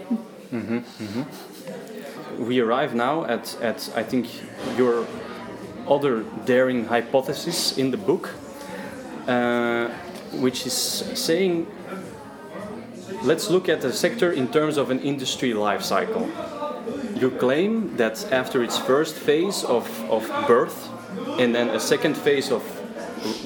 Mm-hmm, 0.51 0.77
mm-hmm. 0.77 1.23
We 2.37 2.59
arrive 2.59 2.95
now 2.95 3.25
at, 3.25 3.55
at 3.61 3.91
I 3.95 4.03
think, 4.03 4.27
your 4.77 5.05
other 5.87 6.23
daring 6.45 6.85
hypothesis 6.85 7.77
in 7.77 7.91
the 7.91 7.97
book, 7.97 8.29
uh, 9.27 9.89
which 10.33 10.65
is 10.65 10.73
saying 10.73 11.67
let's 13.23 13.49
look 13.49 13.69
at 13.69 13.81
the 13.81 13.93
sector 13.93 14.31
in 14.31 14.47
terms 14.49 14.77
of 14.77 14.91
an 14.91 14.99
industry 14.99 15.53
life 15.53 15.81
cycle. 15.81 16.29
You 17.15 17.31
claim 17.31 17.95
that 17.97 18.31
after 18.31 18.63
its 18.63 18.77
first 18.77 19.15
phase 19.15 19.63
of, 19.63 19.87
of 20.09 20.27
birth 20.47 20.89
and 21.39 21.55
then 21.55 21.69
a 21.69 21.79
second 21.79 22.17
phase 22.17 22.51
of 22.51 22.63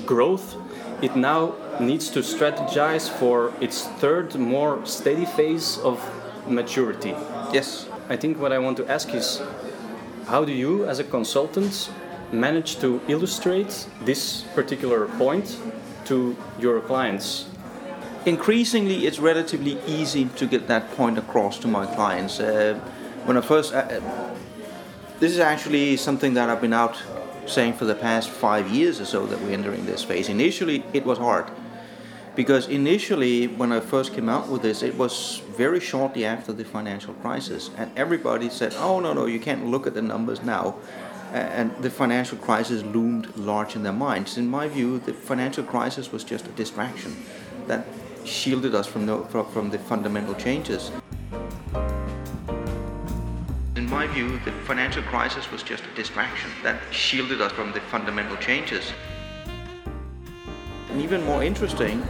growth, 0.05 0.55
it 1.01 1.15
now 1.15 1.53
needs 1.79 2.09
to 2.09 2.19
strategize 2.19 3.07
for 3.09 3.53
its 3.61 3.87
third, 3.99 4.33
more 4.35 4.83
steady 4.85 5.25
phase 5.25 5.77
of 5.79 6.01
maturity. 6.47 7.13
Yes. 7.53 7.87
I 8.09 8.15
think 8.15 8.39
what 8.39 8.53
I 8.53 8.59
want 8.59 8.77
to 8.77 8.87
ask 8.87 9.13
is 9.13 9.41
how 10.27 10.45
do 10.45 10.53
you, 10.53 10.85
as 10.85 10.99
a 10.99 11.03
consultant, 11.03 11.89
manage 12.31 12.79
to 12.79 13.01
illustrate 13.09 13.87
this 14.01 14.43
particular 14.55 15.07
point 15.17 15.59
to 16.05 16.35
your 16.57 16.79
clients? 16.79 17.47
Increasingly, 18.25 19.07
it's 19.07 19.19
relatively 19.19 19.79
easy 19.85 20.25
to 20.37 20.47
get 20.47 20.67
that 20.67 20.91
point 20.91 21.17
across 21.17 21.59
to 21.59 21.67
my 21.67 21.85
clients. 21.85 22.39
Uh, 22.39 22.79
when 23.25 23.37
I 23.37 23.41
first, 23.41 23.73
uh, 23.73 23.77
uh, 23.77 24.35
this 25.19 25.33
is 25.33 25.39
actually 25.39 25.97
something 25.97 26.33
that 26.35 26.49
I've 26.49 26.61
been 26.61 26.73
out 26.73 26.97
saying 27.45 27.73
for 27.73 27.85
the 27.85 27.95
past 27.95 28.29
five 28.29 28.69
years 28.69 29.01
or 29.01 29.05
so 29.05 29.25
that 29.25 29.41
we're 29.41 29.51
entering 29.51 29.85
this 29.85 30.03
phase. 30.03 30.29
Initially, 30.29 30.83
it 30.93 31.05
was 31.05 31.17
hard 31.17 31.45
because 32.37 32.67
initially, 32.67 33.47
when 33.47 33.71
I 33.71 33.79
first 33.79 34.13
came 34.13 34.29
out 34.29 34.47
with 34.47 34.61
this, 34.61 34.83
it 34.83 34.95
was 34.95 35.41
very 35.57 35.79
shortly 35.79 36.23
after 36.23 36.53
the 36.53 36.63
financial 36.63 37.15
crisis, 37.15 37.71
and 37.75 37.89
everybody 37.97 38.47
said, 38.49 38.75
"Oh 38.77 38.99
no, 38.99 39.11
no, 39.11 39.25
you 39.25 39.39
can't 39.39 39.65
look 39.65 39.87
at 39.87 39.93
the 39.93 40.03
numbers 40.03 40.41
now." 40.43 40.75
and 41.33 41.75
the 41.81 41.89
financial 41.89 42.37
crisis 42.37 42.83
loomed 42.83 43.35
large 43.35 43.75
in 43.75 43.83
their 43.83 43.91
minds. 43.91 44.37
In 44.37 44.47
my 44.47 44.69
view, 44.69 44.99
the 44.99 45.13
financial 45.13 45.63
crisis 45.63 46.09
was 46.09 46.23
just 46.23 46.45
a 46.47 46.51
distraction 46.51 47.17
that 47.67 47.85
shielded 48.23 48.73
us 48.73 48.87
from, 48.87 49.05
no, 49.05 49.25
from 49.25 49.69
the 49.69 49.77
fundamental 49.77 50.33
changes. 50.35 50.89
In 53.75 53.89
my 53.89 54.07
view, 54.07 54.39
the 54.45 54.53
financial 54.65 55.03
crisis 55.03 55.51
was 55.51 55.63
just 55.63 55.83
a 55.83 55.95
distraction 55.95 56.49
that 56.63 56.79
shielded 56.91 57.41
us 57.41 57.51
from 57.51 57.73
the 57.73 57.81
fundamental 57.81 58.37
changes. 58.37 58.93
And 60.89 61.01
even 61.01 61.23
more 61.25 61.43
interesting, 61.43 62.01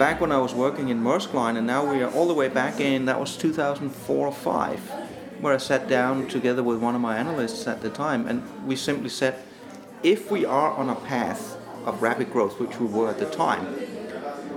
back 0.00 0.18
when 0.18 0.32
I 0.32 0.38
was 0.38 0.54
working 0.54 0.88
in 0.88 1.02
Maersk 1.02 1.34
Line, 1.34 1.58
and 1.58 1.66
now 1.66 1.84
we 1.84 2.02
are 2.02 2.10
all 2.12 2.26
the 2.26 2.32
way 2.32 2.48
back 2.48 2.80
in, 2.80 3.04
that 3.04 3.20
was 3.20 3.36
2004 3.36 4.26
or 4.26 4.32
5 4.32 4.92
where 5.40 5.52
I 5.52 5.58
sat 5.58 5.88
down 5.88 6.26
together 6.26 6.62
with 6.62 6.78
one 6.78 6.94
of 6.94 7.02
my 7.02 7.18
analysts 7.18 7.66
at 7.66 7.82
the 7.82 7.90
time, 7.90 8.26
and 8.26 8.42
we 8.66 8.76
simply 8.76 9.10
said, 9.10 9.42
if 10.02 10.30
we 10.30 10.46
are 10.46 10.72
on 10.72 10.88
a 10.88 10.94
path 10.94 11.58
of 11.84 12.00
rapid 12.00 12.32
growth, 12.32 12.58
which 12.58 12.80
we 12.80 12.86
were 12.86 13.10
at 13.10 13.18
the 13.18 13.28
time, 13.28 13.76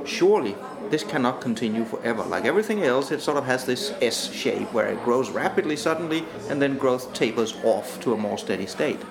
surely 0.06 0.56
this 0.90 1.04
cannot 1.04 1.42
continue 1.42 1.84
forever. 1.84 2.24
Like 2.24 2.46
everything 2.46 2.84
else, 2.84 3.12
it 3.12 3.20
sort 3.20 3.38
of 3.38 3.44
has 3.44 3.66
this 3.66 3.94
S 4.02 4.32
shape 4.32 4.72
where 4.72 4.88
it 4.88 5.04
grows 5.04 5.30
rapidly 5.30 5.76
suddenly 5.76 6.24
and 6.50 6.62
then 6.62 6.78
growth 6.78 7.14
tapers 7.14 7.54
off 7.66 8.00
to 8.00 8.14
a 8.14 8.18
more 8.18 8.38
steady 8.38 8.66
state. 8.66 9.02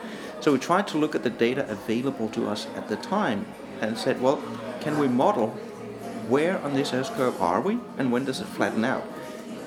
So 0.41 0.53
we 0.53 0.59
tried 0.59 0.89
to 0.89 0.99
look 0.99 1.15
at 1.15 1.25
the 1.25 1.31
data 1.31 1.71
available 1.71 2.31
to 2.31 2.49
us 2.49 2.67
at 2.75 2.89
the 2.89 2.97
time, 2.97 3.45
and 3.83 3.99
said, 3.99 4.23
well, 4.23 4.43
can 4.81 4.99
we 4.99 5.09
model 5.09 5.55
where 6.33 6.59
on 6.63 6.73
this 6.73 6.95
S 6.95 7.11
curve 7.11 7.41
are 7.43 7.61
we 7.61 7.79
and 7.99 8.11
when 8.11 8.25
does 8.25 8.41
it 8.41 8.47
flatten 8.47 8.85
out? 8.87 9.05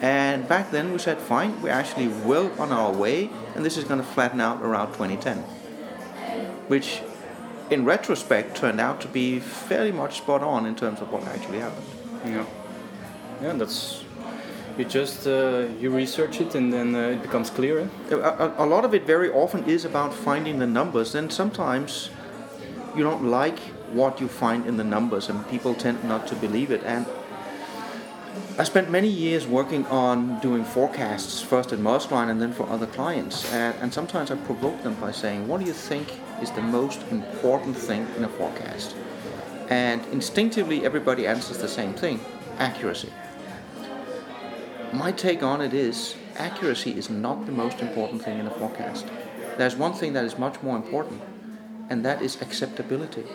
And 0.02 0.48
back 0.48 0.72
then 0.72 0.92
we 0.92 0.98
said, 0.98 1.20
fine, 1.20 1.62
we're 1.62 1.70
actually 1.82 2.08
well 2.30 2.52
on 2.60 2.72
our 2.72 2.92
way, 2.92 3.30
and 3.54 3.64
this 3.64 3.78
is 3.78 3.84
going 3.84 4.00
to 4.00 4.06
flatten 4.06 4.42
out 4.42 4.62
around 4.62 4.88
2010. 4.94 5.38
Which, 6.68 7.02
in 7.70 7.86
retrospect, 7.86 8.58
turned 8.58 8.82
out 8.82 9.00
to 9.02 9.08
be 9.08 9.40
fairly 9.40 9.92
much 9.92 10.18
spot 10.18 10.42
on 10.42 10.66
in 10.66 10.76
terms 10.76 11.02
of 11.02 11.12
what 11.12 11.24
actually 11.28 11.60
happened. 11.60 11.86
Yeah, 12.26 12.46
yeah, 13.42 13.54
that's 13.54 14.04
you 14.78 14.86
just 14.86 15.26
uh, 15.28 15.68
you 15.80 15.90
research 15.90 16.42
it 16.42 16.56
and 16.56 16.74
then 16.74 16.96
uh, 16.96 17.16
it 17.16 17.22
becomes 17.22 17.50
clearer. 17.50 17.88
A, 18.12 18.18
a, 18.18 18.66
a 18.66 18.66
lot 18.66 18.84
of 18.84 18.94
it 18.94 19.06
very 19.06 19.32
often 19.32 19.64
is 19.64 19.86
about 19.86 20.14
finding 20.14 20.60
the 20.60 20.68
numbers, 20.68 21.16
and 21.16 21.32
sometimes 21.32 22.10
you 22.96 23.04
don't 23.04 23.24
like 23.24 23.60
what 23.96 24.20
you 24.20 24.28
find 24.28 24.66
in 24.66 24.78
the 24.78 24.84
numbers, 24.84 25.30
and 25.30 25.48
people 25.50 25.74
tend 25.74 26.04
not 26.04 26.28
to 26.28 26.36
believe 26.36 26.72
it. 26.72 26.84
And 26.84 27.06
I 28.58 28.64
spent 28.64 28.90
many 28.90 29.10
years 29.10 29.46
working 29.46 29.86
on 29.88 30.40
doing 30.40 30.64
forecasts, 30.64 31.42
first 31.42 31.74
at 31.74 31.80
Maersk 31.80 32.12
Line 32.12 32.30
and 32.30 32.42
then 32.42 32.54
for 32.54 32.68
other 32.70 32.86
clients. 32.86 33.52
And, 33.52 33.76
and 33.82 33.94
sometimes 33.94 34.32
I 34.32 34.36
provoke 34.36 34.82
them 34.82 34.96
by 34.96 35.12
saying, 35.12 35.48
What 35.48 35.60
do 35.60 35.66
you 35.66 35.74
think 35.74 36.14
is 36.42 36.52
the 36.52 36.62
most 36.62 37.02
important 37.12 37.76
thing 37.76 38.08
in 38.16 38.24
a 38.24 38.30
forecast? 38.30 38.96
And 39.70 40.06
instinctively, 40.14 40.86
everybody 40.86 41.28
answers 41.28 41.58
the 41.58 41.68
same 41.68 41.94
thing 41.94 42.20
accuracy. 42.58 43.12
My 44.94 45.12
take 45.12 45.44
on 45.44 45.60
it 45.60 45.74
is 45.74 46.16
accuracy 46.38 46.92
is 46.98 47.10
not 47.10 47.46
the 47.46 47.52
most 47.52 47.82
important 47.82 48.24
thing 48.24 48.40
in 48.40 48.48
a 48.48 48.52
forecast. 48.52 49.06
There's 49.58 49.76
one 49.76 49.94
thing 49.94 50.14
that 50.14 50.24
is 50.24 50.38
much 50.38 50.62
more 50.62 50.78
important, 50.78 51.22
and 51.90 52.06
that 52.06 52.22
is 52.22 52.42
acceptability. 52.42 53.26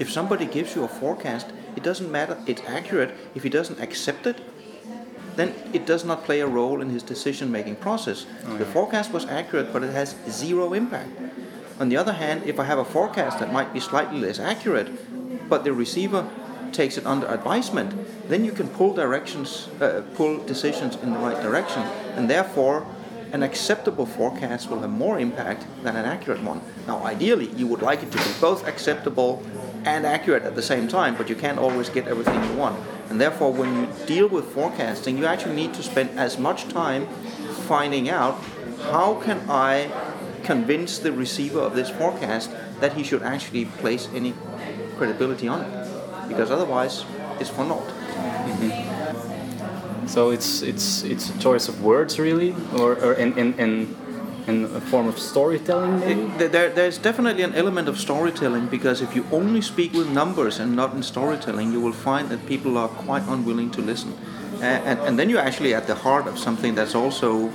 If 0.00 0.10
somebody 0.10 0.46
gives 0.46 0.74
you 0.74 0.82
a 0.82 0.88
forecast 0.88 1.46
it 1.76 1.82
doesn't 1.82 2.10
matter, 2.10 2.36
it's 2.46 2.62
accurate. 2.66 3.14
If 3.34 3.42
he 3.42 3.48
doesn't 3.48 3.80
accept 3.80 4.26
it, 4.26 4.38
then 5.36 5.54
it 5.72 5.86
does 5.86 6.04
not 6.04 6.24
play 6.24 6.40
a 6.40 6.46
role 6.46 6.80
in 6.80 6.90
his 6.90 7.02
decision 7.02 7.52
making 7.52 7.76
process. 7.76 8.26
Oh, 8.44 8.52
yeah. 8.52 8.58
The 8.58 8.64
forecast 8.66 9.12
was 9.12 9.24
accurate, 9.26 9.72
but 9.72 9.84
it 9.84 9.92
has 9.92 10.16
zero 10.28 10.72
impact. 10.72 11.10
On 11.78 11.88
the 11.88 11.96
other 11.96 12.12
hand, 12.12 12.42
if 12.44 12.58
I 12.58 12.64
have 12.64 12.78
a 12.78 12.84
forecast 12.84 13.38
that 13.38 13.52
might 13.52 13.72
be 13.72 13.80
slightly 13.80 14.20
less 14.20 14.38
accurate, 14.38 15.48
but 15.48 15.64
the 15.64 15.72
receiver 15.72 16.28
takes 16.72 16.98
it 16.98 17.06
under 17.06 17.26
advisement, 17.28 17.94
then 18.28 18.44
you 18.44 18.52
can 18.52 18.68
pull 18.68 18.92
directions, 18.92 19.68
uh, 19.80 20.02
pull 20.14 20.38
decisions 20.44 20.96
in 20.96 21.12
the 21.12 21.18
right 21.18 21.40
direction, 21.42 21.82
and 22.16 22.28
therefore 22.28 22.86
an 23.32 23.42
acceptable 23.42 24.06
forecast 24.06 24.68
will 24.68 24.80
have 24.80 24.90
more 24.90 25.18
impact 25.18 25.64
than 25.82 25.96
an 25.96 26.04
accurate 26.04 26.42
one. 26.42 26.60
Now, 26.86 27.02
ideally, 27.04 27.48
you 27.56 27.66
would 27.68 27.82
like 27.82 28.02
it 28.02 28.10
to 28.12 28.18
be 28.18 28.32
both 28.40 28.66
acceptable 28.66 29.42
and 29.84 30.06
accurate 30.06 30.44
at 30.44 30.54
the 30.54 30.62
same 30.62 30.88
time, 30.88 31.16
but 31.16 31.28
you 31.28 31.34
can't 31.34 31.58
always 31.58 31.88
get 31.88 32.06
everything 32.06 32.42
you 32.44 32.56
want. 32.56 32.80
And 33.08 33.20
therefore, 33.20 33.52
when 33.52 33.74
you 33.74 33.88
deal 34.06 34.28
with 34.28 34.52
forecasting, 34.52 35.18
you 35.18 35.26
actually 35.26 35.56
need 35.56 35.74
to 35.74 35.82
spend 35.82 36.18
as 36.18 36.38
much 36.38 36.68
time 36.68 37.06
finding 37.66 38.08
out 38.08 38.40
how 38.90 39.20
can 39.20 39.40
I 39.48 39.90
convince 40.42 40.98
the 40.98 41.12
receiver 41.12 41.60
of 41.60 41.74
this 41.74 41.90
forecast 41.90 42.50
that 42.80 42.94
he 42.94 43.02
should 43.02 43.22
actually 43.22 43.66
place 43.66 44.08
any 44.14 44.34
credibility 44.96 45.48
on 45.48 45.60
it, 45.60 46.28
because 46.28 46.50
otherwise, 46.50 47.04
it's 47.38 47.50
for 47.50 47.64
naught. 47.64 47.88
Mm-hmm. 47.88 50.06
So 50.06 50.30
it's 50.30 50.62
it's 50.62 51.04
it's 51.04 51.30
a 51.30 51.38
choice 51.38 51.68
of 51.68 51.82
words, 51.82 52.18
really, 52.18 52.54
or, 52.76 52.96
or 52.96 53.12
and, 53.12 53.36
and, 53.38 53.58
and 53.60 53.96
in 54.46 54.64
a 54.64 54.80
form 54.80 55.06
of 55.06 55.18
storytelling 55.18 56.02
it, 56.02 56.52
there, 56.52 56.70
there's 56.70 56.98
definitely 56.98 57.42
an 57.42 57.54
element 57.54 57.88
of 57.88 57.98
storytelling 57.98 58.66
because 58.66 59.00
if 59.00 59.14
you 59.14 59.26
only 59.32 59.60
speak 59.60 59.92
with 59.92 60.08
numbers 60.08 60.58
and 60.58 60.74
not 60.74 60.94
in 60.94 61.02
storytelling 61.02 61.72
you 61.72 61.80
will 61.80 61.92
find 61.92 62.28
that 62.28 62.44
people 62.46 62.78
are 62.78 62.88
quite 62.88 63.22
unwilling 63.28 63.70
to 63.70 63.80
listen 63.80 64.16
and, 64.54 64.84
and, 64.84 65.00
and 65.00 65.18
then 65.18 65.30
you're 65.30 65.40
actually 65.40 65.74
at 65.74 65.86
the 65.86 65.94
heart 65.94 66.26
of 66.26 66.38
something 66.38 66.74
that's 66.74 66.94
also 66.94 67.50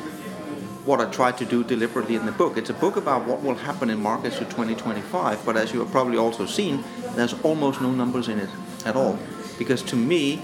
what 0.85 1.01
I 1.01 1.05
tried 1.09 1.37
to 1.39 1.45
do 1.45 1.63
deliberately 1.63 2.15
in 2.15 2.25
the 2.25 2.31
book. 2.31 2.57
It's 2.57 2.69
a 2.69 2.73
book 2.73 2.95
about 2.95 3.25
what 3.25 3.41
will 3.41 3.55
happen 3.55 3.89
in 3.89 3.99
markets 3.99 4.37
to 4.37 4.45
2025, 4.45 5.43
but 5.43 5.57
as 5.57 5.73
you 5.73 5.79
have 5.79 5.91
probably 5.91 6.17
also 6.17 6.45
seen, 6.45 6.83
there's 7.15 7.33
almost 7.41 7.81
no 7.81 7.91
numbers 7.91 8.27
in 8.27 8.37
it 8.39 8.49
at 8.85 8.95
all. 8.95 9.17
Because 9.57 9.81
to 9.83 9.95
me, 9.95 10.41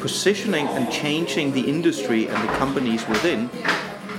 positioning 0.00 0.66
and 0.68 0.90
changing 0.90 1.52
the 1.52 1.60
industry 1.60 2.28
and 2.28 2.48
the 2.48 2.52
companies 2.54 3.06
within 3.08 3.48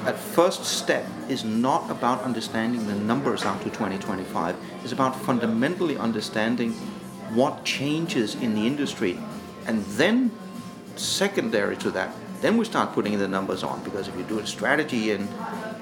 that 0.08 0.18
first 0.18 0.64
step 0.64 1.06
is 1.28 1.44
not 1.44 1.92
about 1.92 2.22
understanding 2.22 2.88
the 2.88 2.96
numbers 2.96 3.44
out 3.44 3.60
to 3.60 3.66
2025. 3.66 4.56
It's 4.82 4.94
about 4.94 5.14
fundamentally 5.14 5.98
understanding 5.98 6.72
what 7.36 7.66
changes 7.66 8.36
in 8.36 8.56
the 8.56 8.66
industry. 8.66 9.20
And 9.66 9.84
then, 10.00 10.32
secondary 10.96 11.76
to 11.78 11.92
that, 11.92 12.16
then 12.40 12.56
we 12.56 12.64
start 12.64 12.94
putting 12.94 13.20
the 13.20 13.28
numbers 13.28 13.64
on. 13.64 13.84
Because 13.84 14.08
if 14.08 14.16
you 14.16 14.24
do 14.24 14.40
a 14.40 14.48
strategy 14.48 15.12
in 15.12 15.28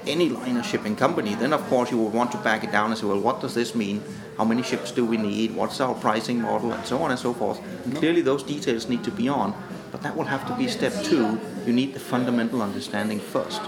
any 0.08 0.28
liner 0.28 0.64
shipping 0.64 0.96
company, 0.96 1.36
then 1.36 1.52
of 1.52 1.62
course 1.68 1.92
you 1.92 1.96
will 1.96 2.10
want 2.10 2.32
to 2.32 2.38
back 2.38 2.64
it 2.64 2.72
down 2.72 2.90
and 2.90 2.98
say, 2.98 3.06
well, 3.06 3.20
what 3.20 3.40
does 3.40 3.54
this 3.54 3.76
mean? 3.76 4.02
How 4.38 4.44
many 4.44 4.64
ships 4.64 4.90
do 4.90 5.04
we 5.04 5.18
need? 5.18 5.54
What's 5.54 5.80
our 5.80 5.94
pricing 5.94 6.40
model? 6.40 6.72
And 6.72 6.84
so 6.84 7.00
on 7.00 7.12
and 7.12 7.20
so 7.20 7.32
forth. 7.32 7.60
Clearly, 7.94 8.22
those 8.22 8.42
details 8.42 8.88
need 8.88 9.04
to 9.04 9.12
be 9.12 9.28
on. 9.28 9.54
But 9.92 10.02
that 10.02 10.16
will 10.16 10.24
have 10.24 10.44
to 10.48 10.56
be 10.56 10.66
step 10.66 10.92
two. 11.04 11.38
You 11.64 11.72
need 11.72 11.94
the 11.94 12.00
fundamental 12.00 12.60
understanding 12.60 13.20
first. 13.20 13.62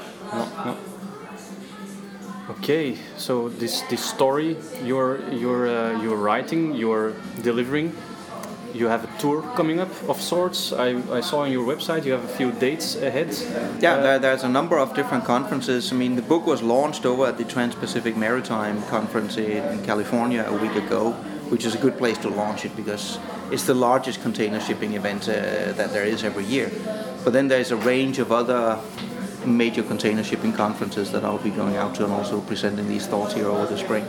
Okay, 2.50 2.96
so 3.16 3.48
this 3.48 3.82
this 3.88 4.04
story 4.04 4.56
you're 4.84 5.20
you're 5.32 5.68
uh, 5.68 6.02
you're 6.02 6.16
writing, 6.16 6.74
you're 6.74 7.14
delivering. 7.42 7.94
You 8.74 8.88
have 8.88 9.04
a 9.04 9.18
tour 9.18 9.40
coming 9.56 9.80
up 9.80 9.88
of 10.08 10.20
sorts. 10.20 10.72
I, 10.72 11.00
I 11.10 11.22
saw 11.22 11.40
on 11.40 11.52
your 11.52 11.66
website 11.66 12.04
you 12.04 12.12
have 12.12 12.24
a 12.24 12.36
few 12.36 12.52
dates 12.52 12.96
ahead. 12.96 13.34
Yeah, 13.80 13.94
uh, 13.94 14.02
there, 14.02 14.18
there's 14.18 14.44
a 14.44 14.48
number 14.48 14.78
of 14.78 14.94
different 14.94 15.24
conferences. 15.24 15.90
I 15.92 15.96
mean, 15.96 16.16
the 16.16 16.22
book 16.22 16.46
was 16.46 16.62
launched 16.62 17.06
over 17.06 17.26
at 17.26 17.38
the 17.38 17.44
Trans-Pacific 17.44 18.14
Maritime 18.16 18.82
Conference 18.84 19.38
in, 19.38 19.64
in 19.72 19.82
California 19.84 20.44
a 20.46 20.52
week 20.52 20.76
ago, 20.76 21.12
which 21.48 21.64
is 21.64 21.74
a 21.74 21.78
good 21.78 21.96
place 21.96 22.18
to 22.18 22.28
launch 22.28 22.66
it 22.66 22.76
because 22.76 23.18
it's 23.50 23.64
the 23.64 23.74
largest 23.74 24.20
container 24.20 24.60
shipping 24.60 24.92
event 24.94 25.22
uh, 25.28 25.72
that 25.72 25.92
there 25.92 26.04
is 26.04 26.22
every 26.22 26.44
year. 26.44 26.70
But 27.24 27.32
then 27.32 27.48
there's 27.48 27.70
a 27.70 27.76
range 27.76 28.18
of 28.18 28.30
other 28.32 28.78
major 29.56 29.82
container 29.82 30.22
shipping 30.22 30.52
conferences 30.52 31.10
that 31.12 31.24
I'll 31.24 31.38
be 31.38 31.50
going 31.50 31.76
out 31.76 31.94
to 31.96 32.04
and 32.04 32.12
also 32.12 32.40
presenting 32.40 32.88
these 32.88 33.06
thoughts 33.06 33.34
here 33.34 33.46
over 33.46 33.66
the 33.66 33.78
spring. 33.78 34.04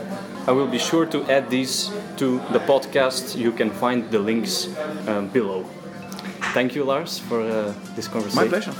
I 0.46 0.52
will 0.52 0.66
be 0.66 0.78
sure 0.78 1.06
to 1.06 1.24
add 1.30 1.50
these 1.50 1.90
to 2.16 2.38
the 2.52 2.60
podcast. 2.60 3.36
You 3.36 3.52
can 3.52 3.70
find 3.70 4.10
the 4.10 4.18
links 4.18 4.68
um, 5.06 5.28
below. 5.28 5.64
Thank 6.54 6.74
you, 6.74 6.84
Lars, 6.84 7.18
for 7.18 7.42
uh, 7.42 7.72
this 7.94 8.08
conversation. 8.08 8.42
My 8.42 8.48
pleasure. 8.48 8.72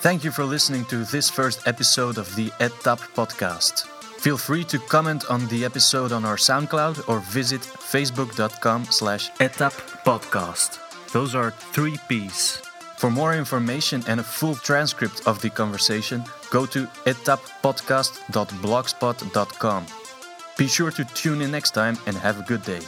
Thank 0.00 0.24
you 0.24 0.30
for 0.30 0.44
listening 0.44 0.86
to 0.86 1.04
this 1.04 1.28
first 1.28 1.66
episode 1.66 2.16
of 2.16 2.34
the 2.34 2.48
ETAP 2.60 3.00
podcast. 3.14 3.86
Feel 4.20 4.38
free 4.38 4.64
to 4.64 4.78
comment 4.78 5.24
on 5.30 5.46
the 5.48 5.64
episode 5.64 6.12
on 6.12 6.24
our 6.24 6.36
SoundCloud 6.36 7.08
or 7.08 7.20
visit 7.20 7.60
facebook.com 7.60 8.84
slash 8.86 9.30
podcast. 9.32 10.78
Those 11.12 11.34
are 11.34 11.50
three 11.50 11.98
P's. 12.08 12.69
For 13.00 13.10
more 13.10 13.32
information 13.32 14.04
and 14.08 14.20
a 14.20 14.22
full 14.22 14.54
transcript 14.54 15.26
of 15.26 15.40
the 15.40 15.48
conversation, 15.48 16.22
go 16.50 16.66
to 16.66 16.84
etappodcast.blogspot.com. 17.06 19.86
Be 20.58 20.66
sure 20.66 20.90
to 20.90 21.04
tune 21.14 21.40
in 21.40 21.50
next 21.50 21.70
time 21.70 21.96
and 22.04 22.14
have 22.14 22.38
a 22.38 22.42
good 22.42 22.62
day. 22.62 22.82